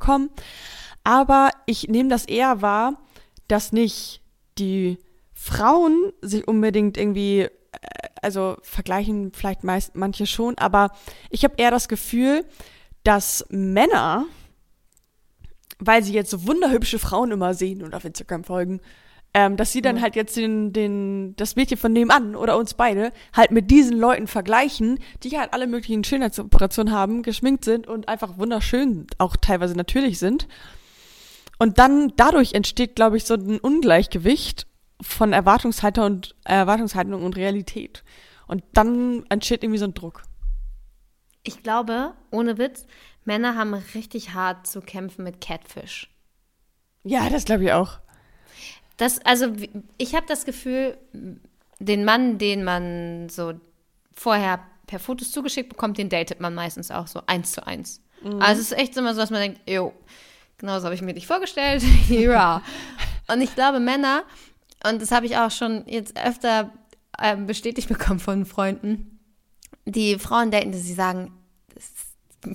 [1.05, 3.01] Aber ich nehme das eher wahr,
[3.47, 4.21] dass nicht
[4.59, 4.99] die
[5.41, 7.51] Frauen sich unbedingt irgendwie, äh,
[8.23, 10.91] also vergleichen vielleicht meist manche schon, aber
[11.31, 12.45] ich habe eher das Gefühl,
[13.05, 14.27] dass Männer,
[15.79, 18.81] weil sie jetzt so wunderhübsche Frauen immer sehen und auf Instagram folgen,
[19.33, 20.03] ähm, dass sie dann Ja.
[20.03, 24.27] halt jetzt den, den, das Mädchen von nebenan oder uns beide halt mit diesen Leuten
[24.27, 30.19] vergleichen, die halt alle möglichen Schönheitsoperationen haben, geschminkt sind und einfach wunderschön auch teilweise natürlich
[30.19, 30.49] sind.
[31.61, 34.68] Und dann dadurch entsteht, glaube ich, so ein Ungleichgewicht
[35.01, 38.05] von Erwartungshaltung und Erwartungshaltung und Realität.
[38.47, 40.23] Und dann entsteht irgendwie so ein Druck.
[41.43, 42.87] Ich glaube, ohne Witz,
[43.25, 46.11] Männer haben richtig hart zu kämpfen mit Catfish.
[47.05, 47.99] Ja, das glaube ich auch.
[48.97, 49.53] Das, also
[49.97, 50.99] ich habe das Gefühl,
[51.79, 53.55] den Mann, den man so
[54.13, 58.03] vorher per Fotos zugeschickt bekommt, den datet man meistens auch so eins zu eins.
[58.41, 59.93] Also es ist echt immer so, dass man denkt, jo,
[60.57, 61.83] genau so habe ich mir dich vorgestellt.
[62.09, 62.63] ja.
[63.29, 64.25] Und ich glaube, Männer,
[64.85, 66.73] und das habe ich auch schon jetzt öfter
[67.21, 69.19] ähm, bestätigt bekommen von Freunden,
[69.85, 71.33] die Frauen daten, dass sie sagen,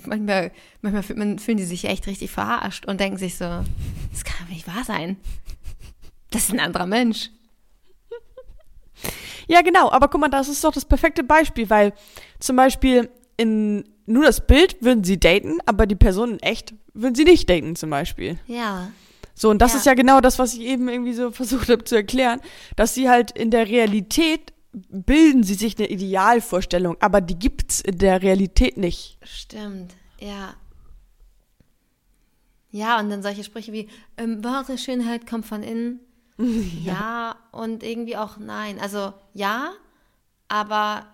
[0.06, 4.24] manchmal, manchmal fühlt man, fühlen die sich echt richtig verarscht und denken sich so, das
[4.24, 5.16] kann doch nicht wahr sein.
[6.30, 7.30] Das ist ein anderer Mensch.
[9.46, 11.92] Ja, genau, aber guck mal, das ist doch das perfekte Beispiel, weil
[12.40, 17.14] zum Beispiel in nur das Bild würden sie daten, aber die Person in echt würden
[17.14, 18.38] sie nicht daten, zum Beispiel.
[18.46, 18.90] Ja.
[19.34, 19.78] So, und das Ja.
[19.78, 22.40] ist ja genau das, was ich eben irgendwie so versucht habe zu erklären,
[22.76, 27.98] dass sie halt in der Realität bilden sie sich eine Idealvorstellung, aber die gibt's in
[27.98, 29.18] der Realität nicht.
[29.22, 30.54] Stimmt, ja.
[32.70, 36.00] Ja, und dann solche Sprüche wie, ähm, wahre Schönheit kommt von innen.
[36.84, 37.36] Ja.
[37.52, 38.80] und irgendwie auch nein.
[38.80, 39.70] Also ja,
[40.48, 41.06] aber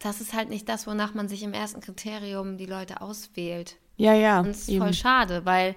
[0.00, 3.76] das ist halt nicht das, wonach man sich im ersten Kriterium die Leute auswählt.
[3.96, 4.40] Ja, ja.
[4.40, 4.80] Und es ist eben.
[4.82, 5.76] voll schade, weil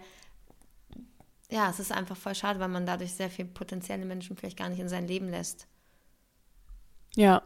[1.50, 4.70] ja, es ist einfach voll schade, weil man dadurch sehr viele potenzielle Menschen vielleicht gar
[4.70, 5.68] nicht in sein Leben lässt.
[7.16, 7.42] Ja.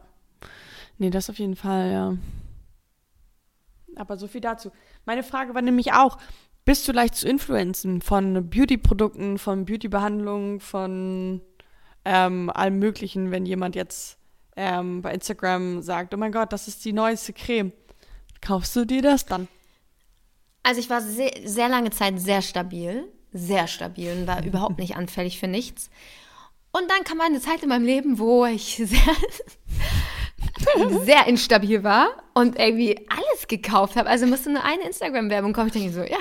[0.98, 2.16] Nee, das auf jeden Fall, ja.
[3.96, 4.72] Aber so viel dazu.
[5.04, 6.18] Meine Frage war nämlich auch,
[6.64, 11.40] bist du leicht zu influenzen von Beauty-Produkten, von Beauty-Behandlungen, von
[12.04, 14.18] ähm, allem Möglichen, wenn jemand jetzt
[14.56, 17.72] ähm, bei Instagram sagt, oh mein Gott, das ist die neueste Creme.
[18.40, 19.48] Kaufst du dir das dann?
[20.62, 24.96] Also ich war sehr, sehr lange Zeit sehr stabil, sehr stabil und war überhaupt nicht
[24.96, 25.90] anfällig für nichts.
[26.72, 29.16] Und dann kam eine Zeit in meinem Leben, wo ich sehr,
[31.04, 34.08] sehr instabil war und irgendwie alles gekauft habe.
[34.08, 35.66] Also musste nur eine Instagram-Werbung kommen.
[35.68, 36.18] Ich denke so, ja,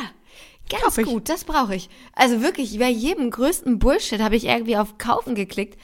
[0.69, 1.89] ganz gut, das brauche ich.
[2.13, 5.79] Also wirklich, bei jedem größten Bullshit habe ich irgendwie auf Kaufen geklickt.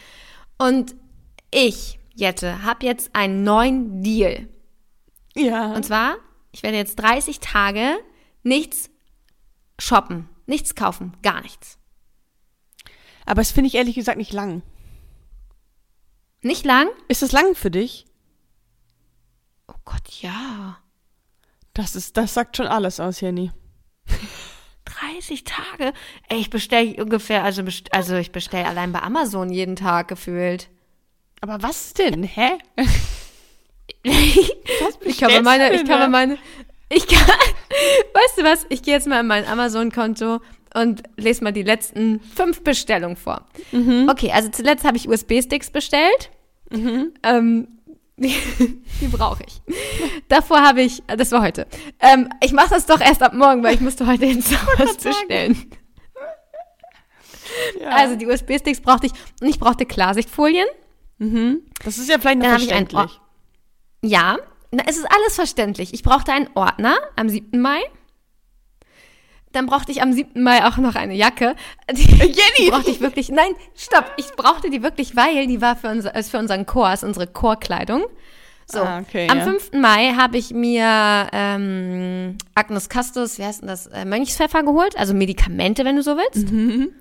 [0.58, 0.96] Und
[1.52, 4.50] ich, Jette, habe jetzt einen neuen Deal.
[5.36, 5.74] Ja.
[5.74, 6.18] Und zwar,
[6.52, 7.98] ich werde jetzt 30 Tage
[8.44, 8.90] nichts
[9.80, 11.78] shoppen, nichts kaufen, gar nichts.
[13.26, 14.64] Aber das finde ich ehrlich gesagt nicht lang.
[16.42, 16.88] Nicht lang?
[17.08, 18.06] Ist das lang für dich?
[19.68, 20.78] Oh Gott, ja.
[21.74, 23.52] Das ist, das sagt schon alles aus, Jenny.
[24.86, 25.94] 30 Tage?
[26.30, 30.70] Ey, ich bestelle ungefähr, also, also ich bestelle allein bei Amazon jeden Tag gefühlt.
[31.42, 32.24] Aber was denn?
[32.24, 32.58] Hä?
[34.04, 36.08] ich kann mir meine, ich kann mir da?
[36.08, 36.38] meine,
[36.90, 37.28] ich kann,
[38.14, 38.66] weißt du was?
[38.70, 40.40] Ich gehe jetzt mal in mein Amazon-Konto
[40.74, 43.46] und lese mal die letzten fünf Bestellungen vor.
[44.10, 46.30] Okay, also zuletzt habe ich USB-Sticks bestellt.
[47.24, 47.68] Ähm,
[48.18, 48.34] die,
[49.02, 49.62] die brauche ich.
[50.28, 51.68] Davor habe ich, das war heute.
[52.00, 55.70] Ähm, ich mache das doch erst ab morgen, weil ich musste heute ins Haus bestellen.
[57.80, 57.90] Ja.
[57.90, 60.68] Also die USB-Sticks brauchte ich und ich brauchte Klarsichtfolien.
[61.84, 63.20] das ist ja vielleicht noch verständlich.
[64.04, 64.38] Ja,
[64.72, 65.94] na, es ist alles verständlich.
[65.94, 67.60] Ich brauchte einen Ordner am 7.
[67.60, 67.80] Mai.
[69.54, 70.44] Dann brauchte ich am 7.
[70.44, 71.56] Mai auch noch eine Jacke.
[71.92, 72.70] Die, Jenny!
[72.70, 73.30] brauchte ich wirklich.
[73.30, 74.06] Nein, stopp.
[74.18, 77.28] Ich brauchte die wirklich, weil die war für, unser, ist für unseren Chor, ist unsere
[77.28, 78.06] Chorkleidung.
[78.70, 79.44] So, Ah, okay, am ja.
[79.46, 79.72] 5.
[79.74, 85.14] Mai habe ich mir ähm, Agnes Castus, wie heißt denn das, äh, Mönchspfeffer geholt, also
[85.14, 86.52] Medikamente, wenn du so willst.
[86.52, 86.92] Mhm.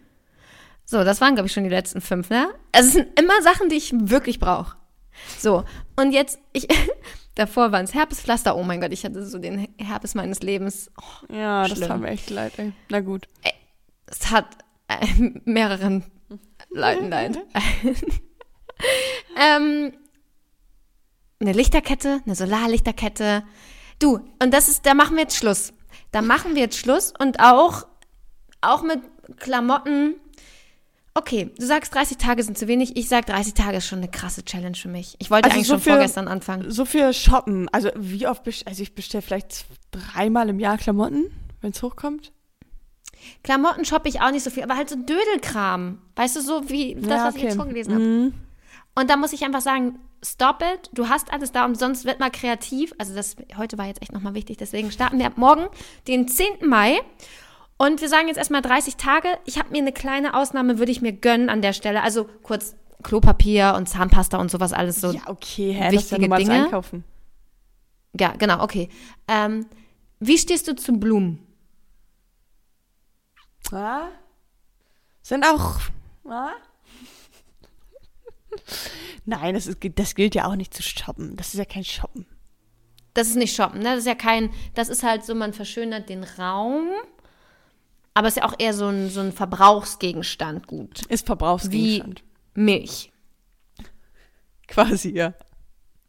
[0.84, 2.46] So, das waren, glaube ich, schon die letzten fünf, ne?
[2.70, 4.76] Also es sind immer Sachen, die ich wirklich brauche.
[5.40, 5.64] So,
[5.96, 6.68] und jetzt, ich,
[7.36, 10.90] davor waren es Herpespflaster, oh mein Gott, ich hatte so den Herpes meines Lebens.
[11.00, 11.90] Oh, Ja, das Schlimm.
[11.90, 12.72] tut mir echt leid, ey.
[12.90, 13.28] Na gut.
[14.06, 14.46] es hat
[14.88, 15.06] äh,
[15.44, 16.04] mehreren
[16.70, 17.38] Leuten leid.
[19.36, 19.92] ähm,
[21.40, 23.44] eine Lichterkette, eine Solarlichterkette.
[23.98, 25.72] Du, und das ist, da machen wir jetzt Schluss.
[26.12, 27.86] Da machen wir jetzt Schluss und auch,
[28.60, 29.00] auch mit
[29.38, 30.16] Klamotten.
[31.18, 32.94] Okay, du sagst 30 Tage sind zu wenig.
[32.96, 35.16] Ich sag 30 Tage ist schon eine krasse Challenge für mich.
[35.18, 36.70] Ich wollte Also eigentlich so schon für- vorgestern anfangen.
[36.70, 37.68] So viel shoppen.
[37.72, 41.24] Also wie oft also ich bestelle vielleicht dreimal im Jahr Klamotten,
[41.62, 42.32] wenn es hochkommt.
[43.42, 46.02] Klamotten shoppe ich auch nicht so viel, aber halt so Dödelkram.
[46.16, 47.62] Weißt du, so wie das, Ja, was ich jetzt okay.
[47.62, 48.04] vorgelesen habe.
[48.04, 48.34] Mhm.
[48.94, 50.90] Und da muss ich einfach sagen, stop it.
[50.92, 52.92] Du hast alles da und sonst wird mal kreativ.
[52.98, 54.58] Also das heute war jetzt echt nochmal wichtig.
[54.58, 55.66] Deswegen starten wir ab morgen,
[56.08, 56.66] den 10.
[56.68, 57.00] Mai.
[57.78, 59.28] Und wir sagen jetzt erstmal 30 Tage.
[59.44, 62.02] Ich habe mir eine kleine Ausnahme, würde ich mir gönnen an der Stelle.
[62.02, 65.12] Also kurz Klopapier und Zahnpasta und sowas alles so.
[65.12, 66.64] Ja, okay, hä, das ist ja wichtige Dinge.
[66.64, 67.04] Einkaufen.
[68.18, 68.88] Ja, genau, okay.
[69.28, 69.66] Ähm,
[70.20, 71.46] wie stehst du zu Blumen?
[73.70, 74.08] Ja.
[75.22, 75.80] Sind auch.
[76.24, 76.52] Ja.
[79.26, 81.36] Nein, das, ist, das gilt ja auch nicht zu shoppen.
[81.36, 82.26] Das ist ja kein Shoppen.
[83.12, 83.90] Das ist nicht shoppen, ne?
[83.90, 86.88] Das ist ja kein, das ist halt so, man verschönert den Raum.
[88.16, 91.04] Aber es ist ja auch eher so ein, so ein Verbrauchsgegenstand gut.
[91.06, 92.24] Ist Verbrauchsgegenstand.
[92.54, 93.12] Milch.
[94.68, 95.34] Quasi, ja.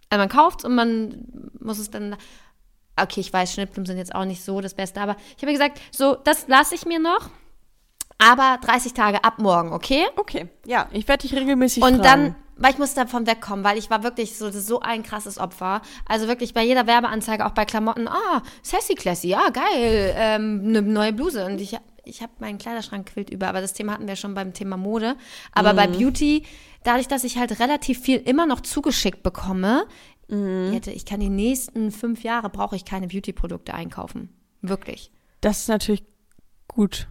[0.10, 1.26] Also man kauft und man
[1.60, 2.16] muss es dann.
[2.96, 5.82] Okay, ich weiß, Schnittblumen sind jetzt auch nicht so das Beste, aber ich habe gesagt,
[5.92, 7.30] so, das lasse ich mir noch.
[8.20, 10.06] Aber 30 Tage ab morgen, okay?
[10.16, 12.04] Okay, ja, ich werde dich regelmäßig Und fragen.
[12.04, 15.82] dann, weil ich muss davon wegkommen, weil ich war wirklich so, so ein krasses Opfer.
[16.08, 20.82] Also wirklich bei jeder Werbeanzeige, auch bei Klamotten, ah, Sassy Classy, ja, geil, ähm, eine
[20.82, 21.46] neue Bluse.
[21.46, 21.78] Und ich,
[22.08, 25.16] ich habe meinen Kleiderschrank quillt über, aber das Thema hatten wir schon beim Thema Mode.
[25.52, 26.44] Aber bei Beauty,
[26.84, 29.86] dadurch, dass ich halt relativ viel immer noch zugeschickt bekomme,
[30.30, 30.36] ich,
[30.74, 34.30] hätte, ich kann die nächsten fünf Jahre, brauche ich keine Beauty-Produkte einkaufen.
[34.62, 35.12] Wirklich.
[35.40, 36.04] Das ist natürlich
[36.68, 37.08] gut.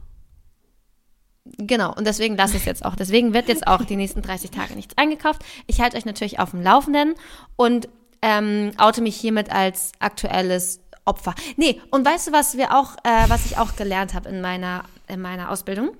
[1.45, 2.97] Genau, und deswegen lasse ich es jetzt auch.
[2.97, 5.43] Deswegen wird jetzt auch die nächsten 30 Tage nichts eingekauft.
[5.67, 7.15] Ich halte euch natürlich auf dem Laufenden
[7.55, 7.89] und
[8.21, 11.35] ähm, oute mich hiermit als aktuelles Opfer.
[11.57, 14.85] Nee, und weißt du, was wir auch, äh, was ich auch gelernt habe in meiner,
[15.09, 15.97] in meiner Ausbildung?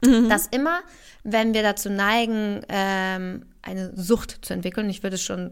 [0.00, 0.80] Dass immer,
[1.24, 5.50] wenn wir dazu neigen, ähm, eine Sucht zu entwickeln, ich würde es schon,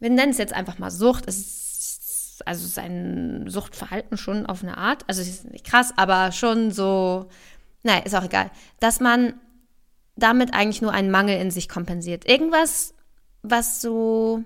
[0.00, 4.76] wir nennen es jetzt einfach mal Sucht, es ist also sein Suchtverhalten schon auf eine
[4.76, 7.28] Art, also es ist nicht krass, aber schon so,
[7.82, 8.50] naja, ist auch egal,
[8.80, 9.34] dass man
[10.16, 12.28] damit eigentlich nur einen Mangel in sich kompensiert.
[12.28, 12.94] Irgendwas,
[13.42, 14.42] was so,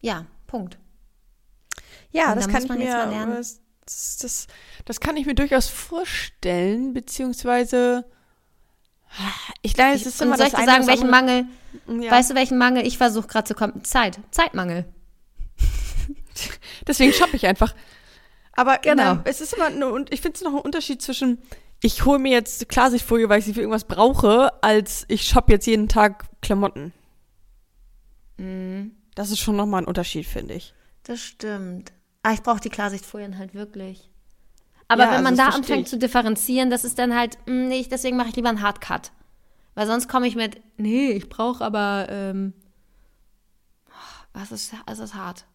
[0.00, 0.78] ja, Punkt.
[2.10, 3.34] Ja, das da kann ich mir, jetzt mal lernen.
[3.36, 3.60] das,
[4.18, 4.46] das,
[4.84, 8.04] das kann ich mir durchaus vorstellen, beziehungsweise
[9.62, 11.46] ich glaube, es ist Und immer soll das ich dir sagen, welchen andere-
[11.86, 12.10] Mangel, Ja.
[12.12, 13.82] weißt du, welchen Mangel ich versuche gerade zu kommen?
[13.84, 14.84] Zeit, Zeitmangel.
[16.86, 17.74] Deswegen shoppe ich einfach.
[18.52, 19.12] Aber Genau.
[19.14, 19.22] genau.
[19.24, 21.38] es ist immer, eine, und ich finde es noch ein Unterschied zwischen,
[21.80, 25.66] ich hole mir jetzt Klarsichtfolie, weil ich sie für irgendwas brauche, als ich shoppe jetzt
[25.66, 26.92] jeden Tag Klamotten.
[28.36, 28.92] Mhm.
[29.14, 30.74] Das ist schon nochmal ein Unterschied, finde ich.
[31.04, 31.92] Das stimmt.
[32.28, 34.10] Ah, ich brauche die Klarsichtfolien halt wirklich.
[34.86, 35.88] Aber Ja, wenn man also da anfängt ich.
[35.88, 39.12] zu differenzieren, das ist dann halt, mh, nee, ich- deswegen mache ich lieber einen Hardcut.
[39.74, 42.52] Weil sonst komme ich mit, nee, ich brauche aber, ähm,
[44.42, 45.46] es ist, es ist hart.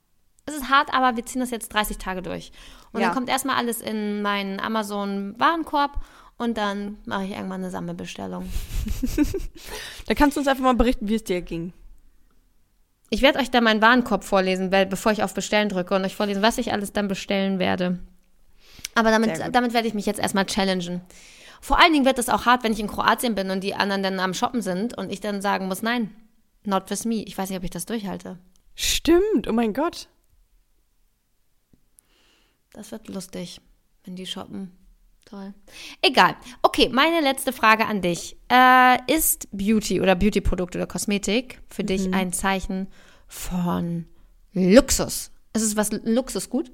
[0.47, 2.51] Es ist hart, aber wir ziehen das jetzt 30 Tage durch.
[2.91, 3.07] Und Ja.
[3.07, 6.03] dann kommt erstmal alles in meinen Amazon-Warenkorb
[6.38, 8.49] und dann mache ich irgendwann eine Sammelbestellung.
[10.07, 11.71] Da kannst du uns einfach mal berichten, wie es dir ging.
[13.14, 16.16] Ich werde euch dann meinen Warenkorb vorlesen, weil, bevor ich auf Bestellen drücke und euch
[16.16, 17.99] vorlesen, was ich alles dann bestellen werde.
[18.95, 20.99] Aber damit, damit werde ich mich jetzt erstmal challengen.
[21.61, 24.01] Vor allen Dingen wird es auch hart, wenn ich in Kroatien bin und die anderen
[24.01, 26.09] dann am Shoppen sind und ich dann sagen muss, nein,
[26.64, 27.24] not with me.
[27.24, 28.39] Ich weiß nicht, ob ich das durchhalte.
[28.74, 30.07] Stimmt, oh mein Gott.
[32.72, 33.61] Das wird lustig,
[34.05, 34.72] wenn die shoppen.
[35.34, 35.51] Toll.
[36.03, 36.36] Egal.
[36.61, 38.38] Okay, meine letzte Frage an dich.
[38.51, 42.13] Äh, ist Beauty oder Beauty-Produkt oder Kosmetik für dich Mhm.
[42.13, 42.86] ein Zeichen
[43.27, 44.05] von
[44.53, 45.31] Luxus?
[45.53, 46.71] Ist es was Luxusgut?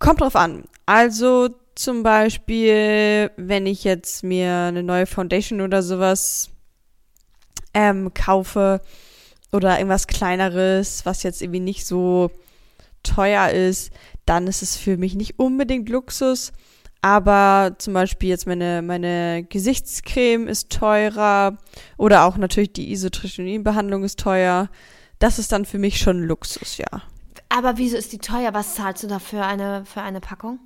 [0.00, 0.64] Kommt drauf an.
[0.86, 6.50] Also zum Beispiel, wenn ich jetzt mir eine neue Foundation oder sowas
[7.74, 8.80] ähm, kaufe
[9.52, 12.32] oder irgendwas kleineres, was jetzt irgendwie nicht so
[13.04, 13.92] teuer ist,
[14.26, 16.52] dann ist es für mich nicht unbedingt Luxus.
[17.02, 21.58] Aber zum Beispiel jetzt meine, meine Gesichtscreme ist teurer
[21.98, 24.70] oder auch natürlich die Isotretinoin-Behandlung ist teuer.
[25.18, 27.02] Das ist dann für mich schon Luxus, ja.
[27.50, 28.54] Aber wieso ist die teuer?
[28.54, 30.60] Was zahlst du da für eine, für eine Packung?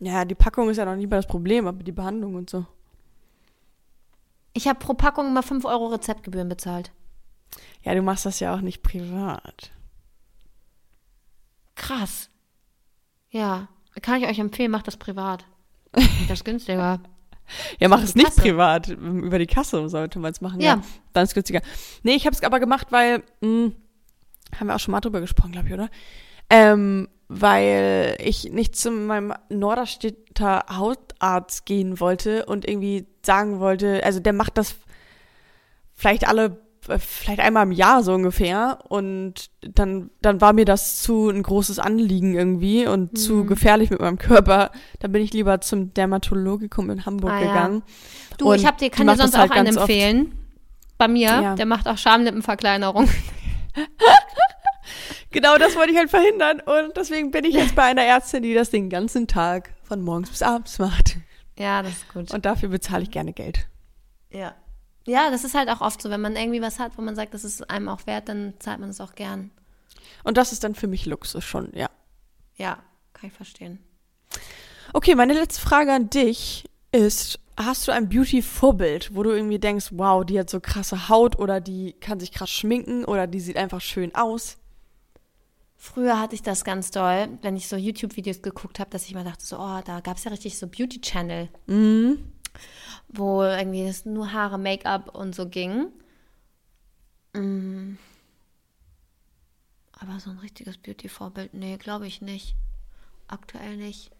[0.00, 2.64] Ja, die Packung ist ja noch nicht mal das Problem, aber die Behandlung und so.
[4.54, 6.92] Ich habe pro Packung immer 5 Euro Rezeptgebühren bezahlt.
[7.82, 9.72] Ja, du machst das ja auch nicht privat.
[11.78, 12.28] Krass.
[13.30, 13.68] Ja,
[14.02, 15.44] kann ich euch empfehlen, macht das privat.
[15.92, 17.00] Das ist günstiger.
[17.80, 18.42] Ja, mach es nicht Kasse.
[18.42, 18.88] privat.
[18.88, 20.60] Über die Kasse sollte man es machen.
[20.60, 20.74] Ja.
[20.74, 20.82] Ja.
[21.14, 21.62] Dann ist es günstiger.
[22.02, 23.72] Nee, ich habe es aber gemacht, weil, mh,
[24.60, 25.88] haben wir auch schon mal drüber gesprochen, glaube ich, oder?
[26.50, 34.20] Ähm, weil ich nicht zu meinem Norderstedter Hautarzt gehen wollte und irgendwie sagen wollte, also
[34.20, 34.76] der macht das
[35.94, 36.60] vielleicht alle,
[36.98, 41.78] vielleicht einmal im Jahr so ungefähr und dann, dann war mir das zu ein großes
[41.78, 44.70] Anliegen irgendwie und zu gefährlich mit meinem Körper.
[45.00, 47.46] Dann bin ich lieber zum Dermatologikum in Hamburg Ah, ja.
[47.46, 47.82] gegann.
[48.38, 49.88] Du, Und ich hab dir, kann dir sonst auch halt einen ganz oft.
[49.90, 50.32] empfehlen.
[50.96, 51.54] Bei mir, Ja.
[51.54, 53.08] der macht auch Schamlippenverkleinerung.
[55.30, 58.54] Genau das wollte ich halt verhindern und deswegen bin ich jetzt bei einer Ärztin, die
[58.54, 61.18] das den ganzen Tag von morgens bis abends macht.
[61.58, 62.32] Ja, das ist gut.
[62.32, 63.66] Und dafür bezahle ich gerne Geld.
[64.30, 64.54] ja.
[65.08, 67.32] Ja, das ist halt auch oft so, wenn man irgendwie was hat, wo man sagt,
[67.32, 69.50] das ist einem auch wert, dann zahlt man es auch gern.
[70.22, 71.88] Und das ist dann für mich Luxus schon, ja.
[72.56, 72.78] Ja,
[73.14, 73.78] kann ich verstehen.
[74.92, 79.88] Okay, meine letzte Frage an dich ist, hast du ein Beauty-Vorbild, wo du irgendwie denkst,
[79.92, 83.56] wow, die hat so krasse Haut oder die kann sich krass schminken oder die sieht
[83.56, 84.58] einfach schön aus?
[85.76, 89.24] Früher hatte ich das ganz doll, wenn ich so YouTube-Videos geguckt habe, dass ich mal
[89.24, 92.32] dachte, so, oh, da gab es ja richtig so Beauty-Channel, Mhm.
[93.08, 95.86] Wo irgendwie es nur Haare, Make-up und so ging.
[97.34, 97.96] Mm.
[99.92, 102.54] Aber so ein richtiges Beauty-Vorbild, nee, glaube ich nicht.
[103.26, 104.10] Aktuell nicht.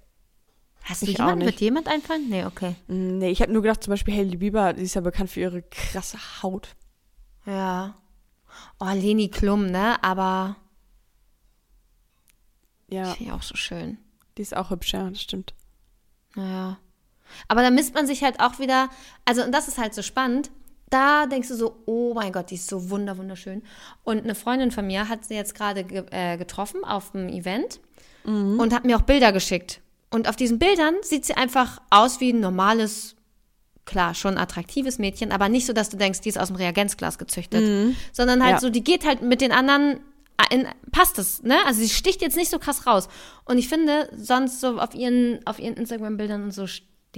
[0.83, 1.45] Hast du Ich jemanden?
[1.45, 2.29] Wird jemand einfallen?
[2.29, 2.77] Nee, okay.
[2.89, 5.41] Mm, Nee, ich habe nur gedacht, zum Beispiel Hailey Bieber, die ist ja bekannt für
[5.41, 6.75] ihre krasse Haut.
[7.47, 7.95] Ja.
[8.81, 10.03] Oh, Leni Klum, ne?
[10.03, 10.57] Aber
[12.91, 13.99] Ja, die ich auch so schön.
[14.37, 15.55] die ist auch hübsch, ja, das stimmt.
[16.35, 16.79] Naja.
[17.49, 18.89] Aber da misst man sich halt auch wieder,
[19.25, 20.51] also und das ist halt so spannend,
[20.91, 23.63] da denkst du so, oh mein Gott, die ist so wunder wunderschön.
[24.05, 27.81] Und eine Freundin von mir hat sie jetzt gerade ge äh, getroffen auf einem Event
[28.59, 29.81] und hat mir auch Bilder geschickt.
[30.11, 33.17] Und auf diesen Bildern sieht sie einfach aus wie ein normales,
[33.85, 37.19] klar, schon attraktives Mädchen, aber nicht so, dass du denkst, die ist aus dem Reagenzglas
[37.19, 38.61] gezüchtet, sondern halt Ja.
[38.61, 40.01] so, die geht halt mit den anderen
[40.51, 41.57] in, passt es, ne?
[41.67, 43.09] Also sie sticht jetzt nicht so krass raus.
[43.45, 46.67] Und ich finde, sonst so auf ihren, auf ihren Instagram-Bildern und so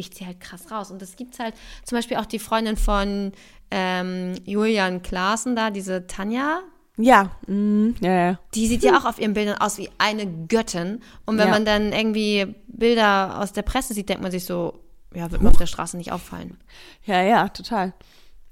[0.02, 0.90] sticht sie halt krass raus.
[0.90, 3.32] Und das gibt's halt zum Beispiel auch die Freundin von
[3.70, 6.60] ähm, Julian Klaassen da, diese Tanja,
[6.96, 8.38] Ja, mm, ja, ja.
[8.54, 11.00] die sieht ja auch auf ihren Bildern aus wie eine Göttin.
[11.24, 11.52] Und wenn Ja.
[11.54, 14.80] man dann irgendwie Bilder aus der Presse sieht, denkt man sich so,
[15.14, 16.58] ja, wird mir auf der Straße nicht auffallen.
[17.04, 17.92] Ja, ja, total.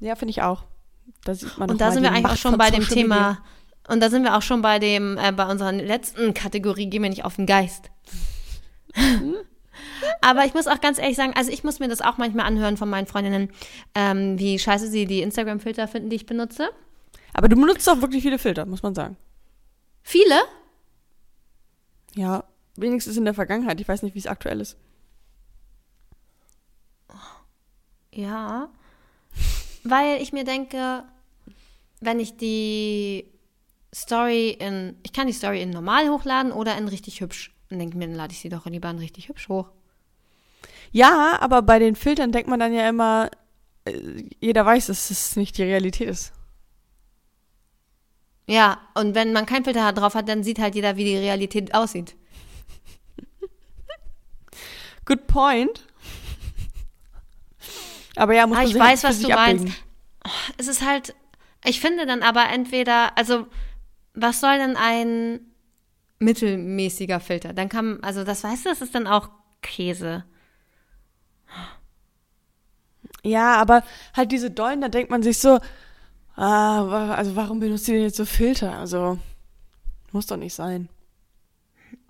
[0.01, 0.65] Ja, finde ich auch.
[1.25, 3.43] Da sieht man Und da sind wir eigentlich auch schon bei dem Social Thema, Media.
[3.89, 7.11] und da sind wir auch schon bei dem, äh, bei unserer letzten Kategorie, gehen wir
[7.11, 7.91] nicht auf den Geist.
[10.21, 12.77] Aber ich muss auch ganz ehrlich sagen, also ich muss mir das auch manchmal anhören
[12.77, 13.51] von meinen Freundinnen,
[13.95, 16.71] ähm, wie scheiße sie die Instagram-Filter finden, die ich benutze.
[17.33, 19.17] Aber du benutzt auch wirklich viele Filter, muss man sagen.
[20.03, 20.35] Viele,
[22.15, 22.45] Ja,
[22.77, 23.81] wenigstens in der Vergangenheit.
[23.81, 24.77] Ich weiß nicht, wie es aktuell ist.
[28.13, 28.71] Ja,
[29.85, 31.05] weil ich mir denke,
[32.01, 33.31] wenn ich die
[33.95, 37.55] Story in, ich kann die Story in normal hochladen oder in richtig hübsch.
[37.71, 39.71] Und denke mir, dann lade ich sie doch in richtig hübsch hoch.
[40.91, 43.31] Ja, aber bei den Filtern denkt man dann ja immer,
[43.85, 46.33] äh, jeder weiß, dass es nicht die Realität ist.
[48.47, 51.75] Ja, und wenn man kein Filter drauf hat, dann sieht halt jeder, wie die Realität
[51.75, 52.17] aussieht.
[55.05, 55.87] Good point.
[58.17, 59.65] Aber ja, muss Ah, man ich sich halt weiß, was du meinst.
[59.65, 59.77] abwägen.
[60.57, 61.15] Es ist halt,
[61.65, 63.47] ich finde dann aber entweder, also,
[64.15, 65.41] was soll denn ein
[66.19, 67.53] mittelmäßiger Filter?
[67.53, 69.31] Dann kann, also das weißt du, das ist dann auch
[69.63, 70.25] Käse.
[73.25, 73.83] Ja, aber
[74.15, 75.59] halt diese Dollen, da denkt man sich so,
[76.37, 78.79] ah, also warum benutzt ihr denn jetzt so Filter?
[78.79, 79.19] Also,
[80.13, 80.89] muss doch nicht sein.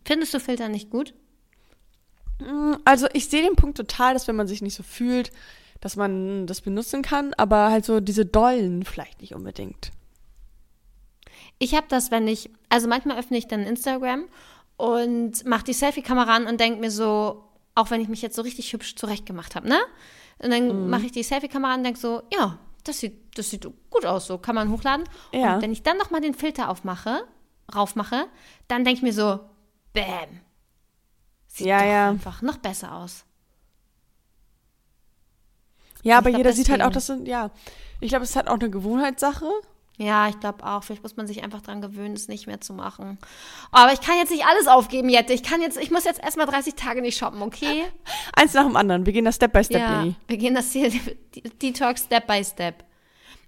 [0.05, 1.15] Findest du Filter nicht gut?
[2.41, 5.33] Mm, Also ich sehe den Punkt total, dass wenn man sich nicht so fühlt,
[5.81, 9.91] dass man das benutzen kann, aber halt so diese Dollen vielleicht nicht unbedingt.
[11.59, 14.25] Ich habe das, wenn ich, also manchmal öffne ich dann Instagram
[14.77, 17.45] und mache die Selfie-Kamera an und denke mir so,
[17.75, 19.79] auch wenn ich mich jetzt so richtig hübsch zurechtgemacht habe, ne?
[20.41, 23.67] Und dann mache ich die Selfie-Kamera an und denke so, ja, das sieht, das sieht
[23.91, 25.05] gut aus, so kann man hochladen.
[25.33, 25.57] Ja.
[25.57, 27.25] Und wenn ich dann nochmal den Filter aufmache,
[27.75, 28.27] raufmache,
[28.69, 29.41] dann denke ich mir so,
[29.93, 30.41] bam.
[31.49, 32.09] Sieht Ja, doch ja.
[32.11, 33.25] einfach noch besser aus.
[36.03, 37.25] Ja, aber glaub, jeder sieht halt auch, deswegen.
[37.25, 37.51] dass so, ja,
[38.01, 39.47] ich glaube, es ist halt auch eine Gewohnheitssache.
[39.99, 40.85] Ja, ich glaube auch.
[40.85, 43.19] Vielleicht muss man sich einfach dran gewöhnen, es nicht mehr zu machen.
[43.73, 45.33] Aber ich kann jetzt nicht alles aufgeben, Jette.
[45.33, 47.85] Ich kann jetzt, ich muss jetzt erstmal 30 Tage nicht shoppen, okay?
[48.33, 49.07] Eins nach dem anderen.
[49.07, 50.17] Wir gehen das Step by Step, ja, Leni.
[50.29, 50.93] wir gehen das hier,
[51.63, 52.85] Detox Step by Step.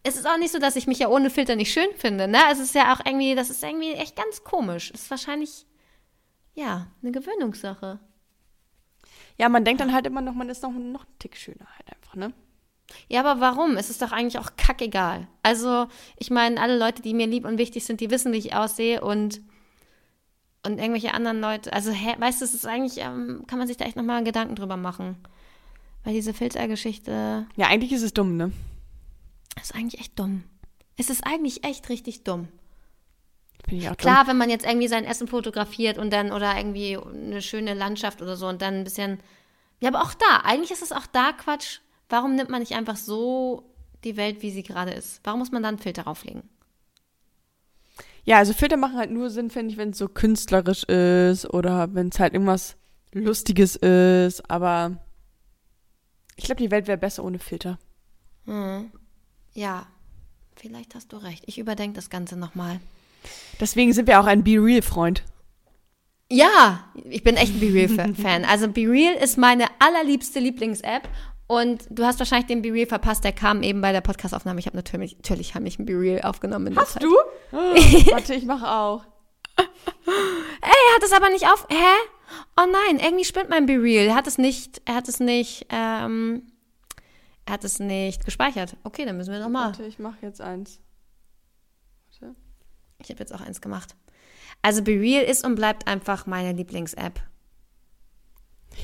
[0.03, 2.39] Es ist auch nicht so, dass ich mich ja ohne Filter nicht schön finde, ne?
[2.51, 4.91] Es ist ja auch irgendwie, das ist irgendwie echt ganz komisch.
[4.93, 5.67] Es ist wahrscheinlich,
[6.55, 8.01] ja, eine Gewöhnungssache.
[9.39, 11.95] Ja, man denkt dann halt immer noch, man ist noch, noch einen Tick schöner halt
[11.95, 12.33] einfach, ne?
[13.09, 13.77] Ja, aber warum?
[13.77, 15.29] Es ist doch eigentlich auch kackegal.
[15.43, 15.87] Also,
[16.17, 19.01] ich meine, alle Leute, die mir lieb und wichtig sind, die wissen, wie ich aussehe
[19.01, 19.41] und,
[20.65, 23.77] und irgendwelche anderen Leute, also, hä, weißt du, es ist eigentlich, ähm, kann man sich
[23.77, 25.17] da echt nochmal Gedanken drüber machen.
[26.05, 28.53] Weil diese Filtergeschichte Ja, eigentlich ist es dumm, ne?
[29.63, 30.45] ist eigentlich echt dumm.
[30.97, 32.49] Es ist eigentlich echt richtig dumm.
[33.69, 33.99] Finde ich auch dumm.
[33.99, 38.23] Klar, wenn man jetzt irgendwie sein Essen fotografiert und dann, oder irgendwie eine schöne Landschaft
[38.23, 39.21] oder so und dann ein bisschen,
[39.81, 41.81] ja, aber auch da, eigentlich ist es auch da Quatsch.
[42.11, 43.73] Warum nimmt man nicht einfach so
[44.05, 45.21] die Welt, wie sie gerade ist?
[45.25, 46.43] Warum muss man da einen Filter drauflegen?
[48.25, 51.95] Ja, also Filter machen halt nur Sinn, finde ich, wenn es so künstlerisch ist oder
[51.95, 52.77] wenn es halt irgendwas
[53.13, 54.99] Lustiges ist, aber
[56.37, 57.79] ich glaube, die Welt wäre besser ohne Filter.
[59.53, 59.87] Ja,
[60.57, 61.45] vielleicht hast du recht.
[61.47, 62.81] Ich überdenke das Ganze nochmal.
[63.61, 65.23] Deswegen sind wir auch ein Be Real-Freund.
[66.31, 68.45] Ja, ich bin echt ein Be Real-Fan.
[68.49, 71.09] Also Be Real ist meine allerliebste Lieblings-App.
[71.51, 74.61] Und du hast wahrscheinlich den Be Real verpasst, der kam eben bei der Podcast-Aufnahme.
[74.61, 76.77] Ich habe natürlich, natürlich heimlich ein Be Real aufgenommen.
[76.77, 77.03] Zeit.
[77.03, 77.13] Du?
[77.51, 79.05] warte, ich mache auch.
[79.57, 81.67] Er hat es aber nicht auf.
[81.69, 81.75] Hä?
[82.57, 84.07] Oh nein, irgendwie spinnt mein Be Real.
[84.07, 86.53] Er hat es nicht, er hat es nicht, ähm,
[87.47, 88.77] er hat es nicht gespeichert.
[88.85, 89.71] Okay, dann müssen wir nochmal.
[89.71, 90.79] Warte, ich mache jetzt eins.
[92.21, 92.37] Warte.
[93.03, 93.97] Ich habe jetzt auch eins gemacht.
[94.63, 97.21] Also Be Real ist und bleibt einfach meine Lieblings-App.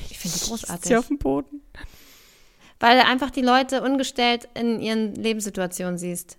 [0.09, 0.85] Ich finde die Ist großartig.
[0.85, 1.61] sie auf dem Boden?
[2.79, 6.37] Weil du einfach die Leute ungestellt in ihren Lebenssituationen siehst.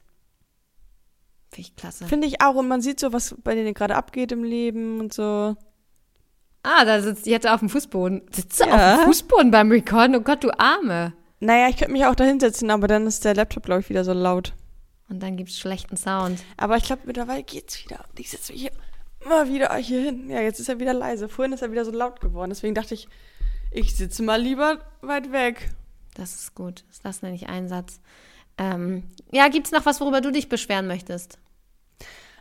[1.51, 2.07] Finde ich klasse.
[2.07, 2.55] Finde ich auch.
[2.55, 5.57] Und man sieht so, was bei denen gerade abgeht im Leben und so.
[6.63, 8.23] Ah, da sitzt die jetzt auf dem Fußboden.
[8.31, 8.95] Sitzt sie Ja.
[8.95, 10.15] auf dem Fußboden beim Recorden?
[10.17, 11.13] Oh Gott, du Arme.
[11.41, 14.05] Naja, ich könnte mich auch da hinsetzen, aber dann ist der Laptop, glaube ich, wieder
[14.05, 14.55] so laut.
[15.09, 16.41] Und dann gibt's schlechten Sound.
[16.57, 18.05] Aber ich glaube, mittlerweile geht's wieder.
[18.11, 18.71] Und ich sitze hier
[19.25, 20.29] immer wieder hier hin.
[20.29, 21.29] Ja, jetzt ist er wieder leise.
[21.29, 22.51] Vorhin ist er wieder so laut geworden.
[22.51, 23.09] Deswegen dachte ich,
[23.71, 25.71] ich sitze mal lieber weit weg.
[26.19, 26.85] Das ist gut.
[27.05, 28.01] Das nenne ich Einsatz.
[28.59, 31.39] Ähm, ja, gibt's noch was, worüber du dich beschweren möchtest?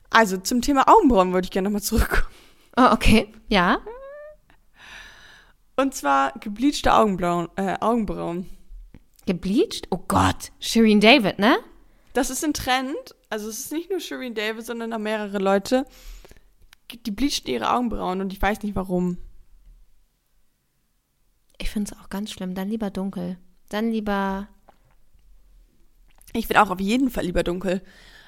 [0.10, 2.26] Also, zum Thema Augenbrauen wollte ich gerne nochmal zurückkommen.
[2.76, 3.32] Oh, okay.
[3.50, 3.80] Ja.
[5.76, 7.50] Und zwar gebleachte Augenbrauen.
[7.56, 8.50] Äh, Augenbrauen.
[9.28, 9.88] Gebleached?
[9.92, 10.52] Oh Gott.
[10.60, 11.60] Shireen David, ne?
[12.14, 12.96] Das ist ein Trend.
[13.30, 15.86] Also, es ist nicht nur Shireen David, sondern auch mehrere Leute.
[17.06, 19.20] Die bleachen ihre Augenbrauen und ich weiß nicht warum.
[21.60, 22.56] Ich finde es auch ganz schlimm.
[22.56, 23.38] Dann lieber dunkel.
[23.70, 24.48] Dann lieber.
[26.34, 27.82] Ich finde auch auf jeden Fall lieber dunkel.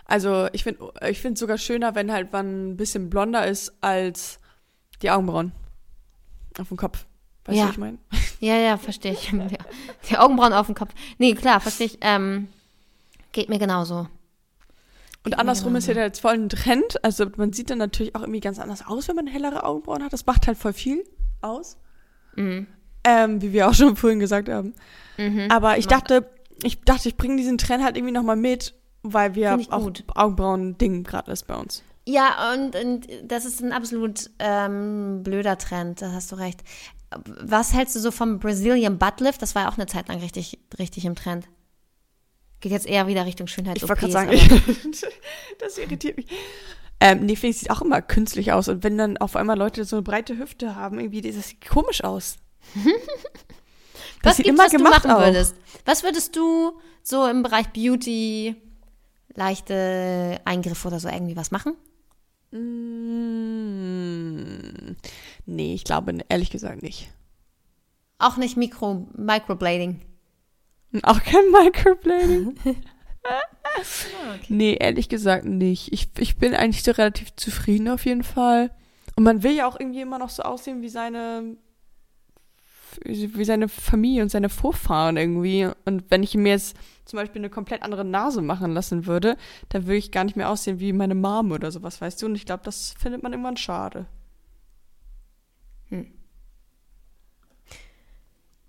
[0.06, 4.40] Also ich finde ich finde sogar schöner, wenn halt man ein bisschen blonder ist als
[5.02, 5.52] die Augenbrauen
[6.60, 7.06] auf dem Kopf.
[7.46, 7.64] Weißt Ja.
[7.64, 7.98] du, was ich meine?
[8.42, 9.32] Ja, ja, verstehe ich.
[9.34, 9.48] Ja.
[10.10, 10.94] Die Augenbrauen auf dem Kopf.
[11.18, 11.98] Nee, klar, verstehe ich.
[12.02, 12.48] Ähm,
[13.34, 14.08] geht mir genauso.
[15.26, 17.04] Und andersrum ist ja jetzt voll ein Trend.
[17.04, 20.14] Also man sieht dann natürlich auch irgendwie ganz anders aus, wenn man hellere Augenbrauen hat.
[20.14, 21.04] Das macht halt voll viel
[21.42, 21.78] aus.
[22.36, 22.68] Mhm.
[23.04, 24.74] Ähm, wie wir auch schon vorhin gesagt haben.
[25.18, 25.48] Mhm.
[25.50, 26.30] Aber ich dachte,
[26.64, 28.74] ich dachte, ich bringe diesen Trend halt irgendwie nochmal mit,
[29.04, 29.92] weil wir auch.
[30.16, 31.84] Augenbrauen-Ding gerade ist bei uns.
[32.08, 36.62] Ja, und, und das ist ein absolut ähm, blöder Trend, da hast du recht.
[37.26, 39.42] Was hältst du so vom Brazilian Butt Lift?
[39.42, 41.48] Das war ja auch eine Zeit lang richtig, richtig im Trend.
[42.62, 44.32] Geht jetzt eher wieder Richtung Schönheits Ich wollte gerade sagen,
[45.60, 46.28] das irritiert mich.
[47.00, 48.68] Ähm, nee, finde ich, sieht auch immer künstlich aus.
[48.68, 52.04] Und wenn dann auf einmal Leute so eine breite Hüfte haben, irgendwie, das sieht komisch
[52.04, 52.38] aus.
[54.24, 55.26] Was gibt's, immer was du gemacht machen aus.
[55.26, 55.56] würdest?
[55.86, 58.54] Was würdest du so im Bereich Beauty,
[59.34, 61.78] leichte Eingriffe oder so irgendwie was machen?
[62.52, 63.78] Mm,
[65.46, 67.10] nee, ich glaube ehrlich gesagt nicht.
[68.18, 70.02] Auch nicht Mikro, Microblading.
[71.04, 72.56] Auch kein Microblading.
[74.48, 75.94] Nee, ehrlich gesagt nicht.
[75.94, 78.72] Ich, ich bin eigentlich so relativ zufrieden auf jeden Fall.
[79.16, 81.56] Und man will ja auch irgendwie immer noch so aussehen wie seine
[83.04, 85.70] wie seine Familie und seine Vorfahren irgendwie.
[85.86, 86.76] Und wenn ich mir jetzt
[87.06, 89.38] zum Beispiel eine komplett andere Nase machen lassen würde,
[89.70, 92.28] dann würde ich gar nicht mehr aussehen wie meine Mom oder sowas, weißt du?
[92.28, 94.06] Und ich glaube, das findet man irgendwann schade.
[95.90, 96.12] Hm.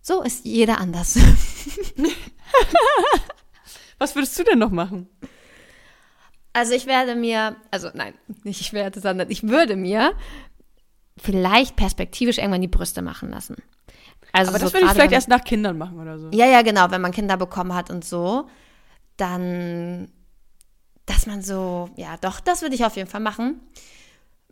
[0.00, 1.18] So ist jeder anders.
[3.98, 5.08] Was würdest du denn noch machen?
[6.52, 10.14] Also ich werde mir, also nein, nicht ich werde, sondern ich würde mir
[11.16, 13.56] vielleicht perspektivisch irgendwann die Brüste machen lassen.
[14.32, 16.30] Also Aber das so würde ich vielleicht erst nach Kindern machen oder so.
[16.32, 18.48] Ja, ja, genau, wenn man Kinder bekommen hat und so,
[19.16, 20.10] dann,
[21.06, 23.60] dass man so, ja, doch, das würde ich auf jeden Fall machen.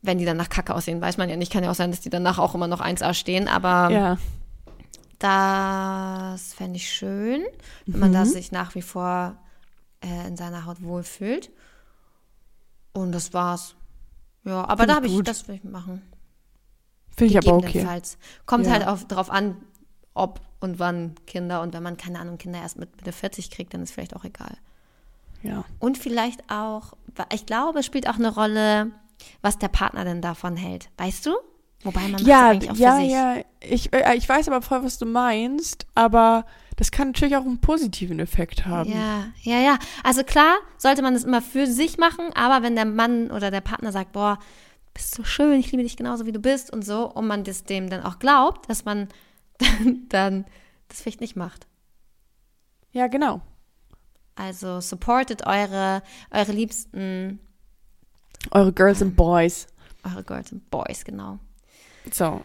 [0.02, 1.52] Wenn die dann nach Kacke aussehen, weiß man ja nicht.
[1.52, 4.18] Kann ja auch sein, dass die danach auch immer noch 1A stehen, aber ja.
[5.18, 7.42] das fände ich schön,
[7.86, 8.00] wenn mhm.
[8.00, 9.36] man da sich nach wie vor
[10.04, 11.50] äh, in seiner Haut wohlfühlt.
[12.92, 13.74] Und das war's.
[14.44, 16.02] Ja, aber Find da habe ich, das will ich machen.
[17.16, 17.84] Finde ich aber okay.
[18.46, 18.72] Kommt ja.
[18.72, 19.56] halt auf, drauf an,
[20.18, 23.74] ob und wann Kinder und wenn man, keine Ahnung, Kinder erst mit Mitte 40 kriegt,
[23.74, 24.56] dann ist vielleicht auch egal.
[25.42, 25.64] Ja.
[25.78, 26.94] Und vielleicht auch,
[27.32, 28.90] ich glaube, es spielt auch eine Rolle,
[29.40, 30.90] was der Partner denn davon hält.
[30.96, 31.36] Weißt du?
[31.84, 33.12] Wobei man ja, eigentlich auch ja, für sich.
[33.12, 36.44] Ja, ich, äh, ich weiß aber voll, was du meinst, aber
[36.76, 38.90] das kann natürlich auch einen positiven Effekt haben.
[38.90, 39.78] Ja, ja, ja.
[40.02, 43.60] Also klar, sollte man das immer für sich machen, aber wenn der Mann oder der
[43.60, 44.38] Partner sagt, boah,
[44.92, 47.62] bist so schön, ich liebe dich genauso, wie du bist und so, und man das
[47.62, 49.08] dem dann auch glaubt, dass man
[49.58, 50.44] dann, dann
[50.88, 51.66] das vielleicht nicht macht.
[52.92, 53.42] Ja, genau.
[54.34, 57.40] Also supportet eure, eure Liebsten.
[58.50, 59.66] Eure Girls and Boys.
[60.04, 61.38] Eure Girls and Boys, genau.
[62.12, 62.42] So,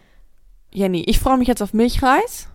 [0.72, 2.48] Jenny, ich freue mich jetzt auf Milchreis.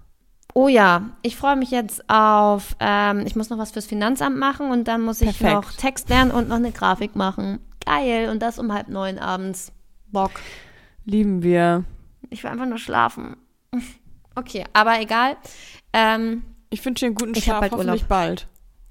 [0.54, 4.72] Oh ja, ich freue mich jetzt auf, ähm, ich muss noch was fürs Finanzamt machen
[4.72, 5.54] und dann muss ich Perfekt.
[5.54, 7.60] noch Text lernen und noch eine Grafik machen.
[7.86, 9.72] Geil, und das um halb neun abends.
[10.12, 10.32] Bock.
[11.06, 11.86] Lieben wir.
[12.30, 13.38] Ich will einfach nur schlafen.
[14.36, 15.38] Okay, aber egal.
[15.94, 18.08] Ähm, ich wünsche dir einen guten Schlaf, bald hoffentlich Urlaub.
[18.08, 18.48] bald.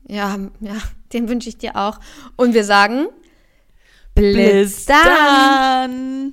[0.07, 0.76] Ja, ja,
[1.12, 2.01] den wünsche ich dir auch.
[2.36, 3.07] Und wir sagen
[4.14, 6.32] Blitz dann.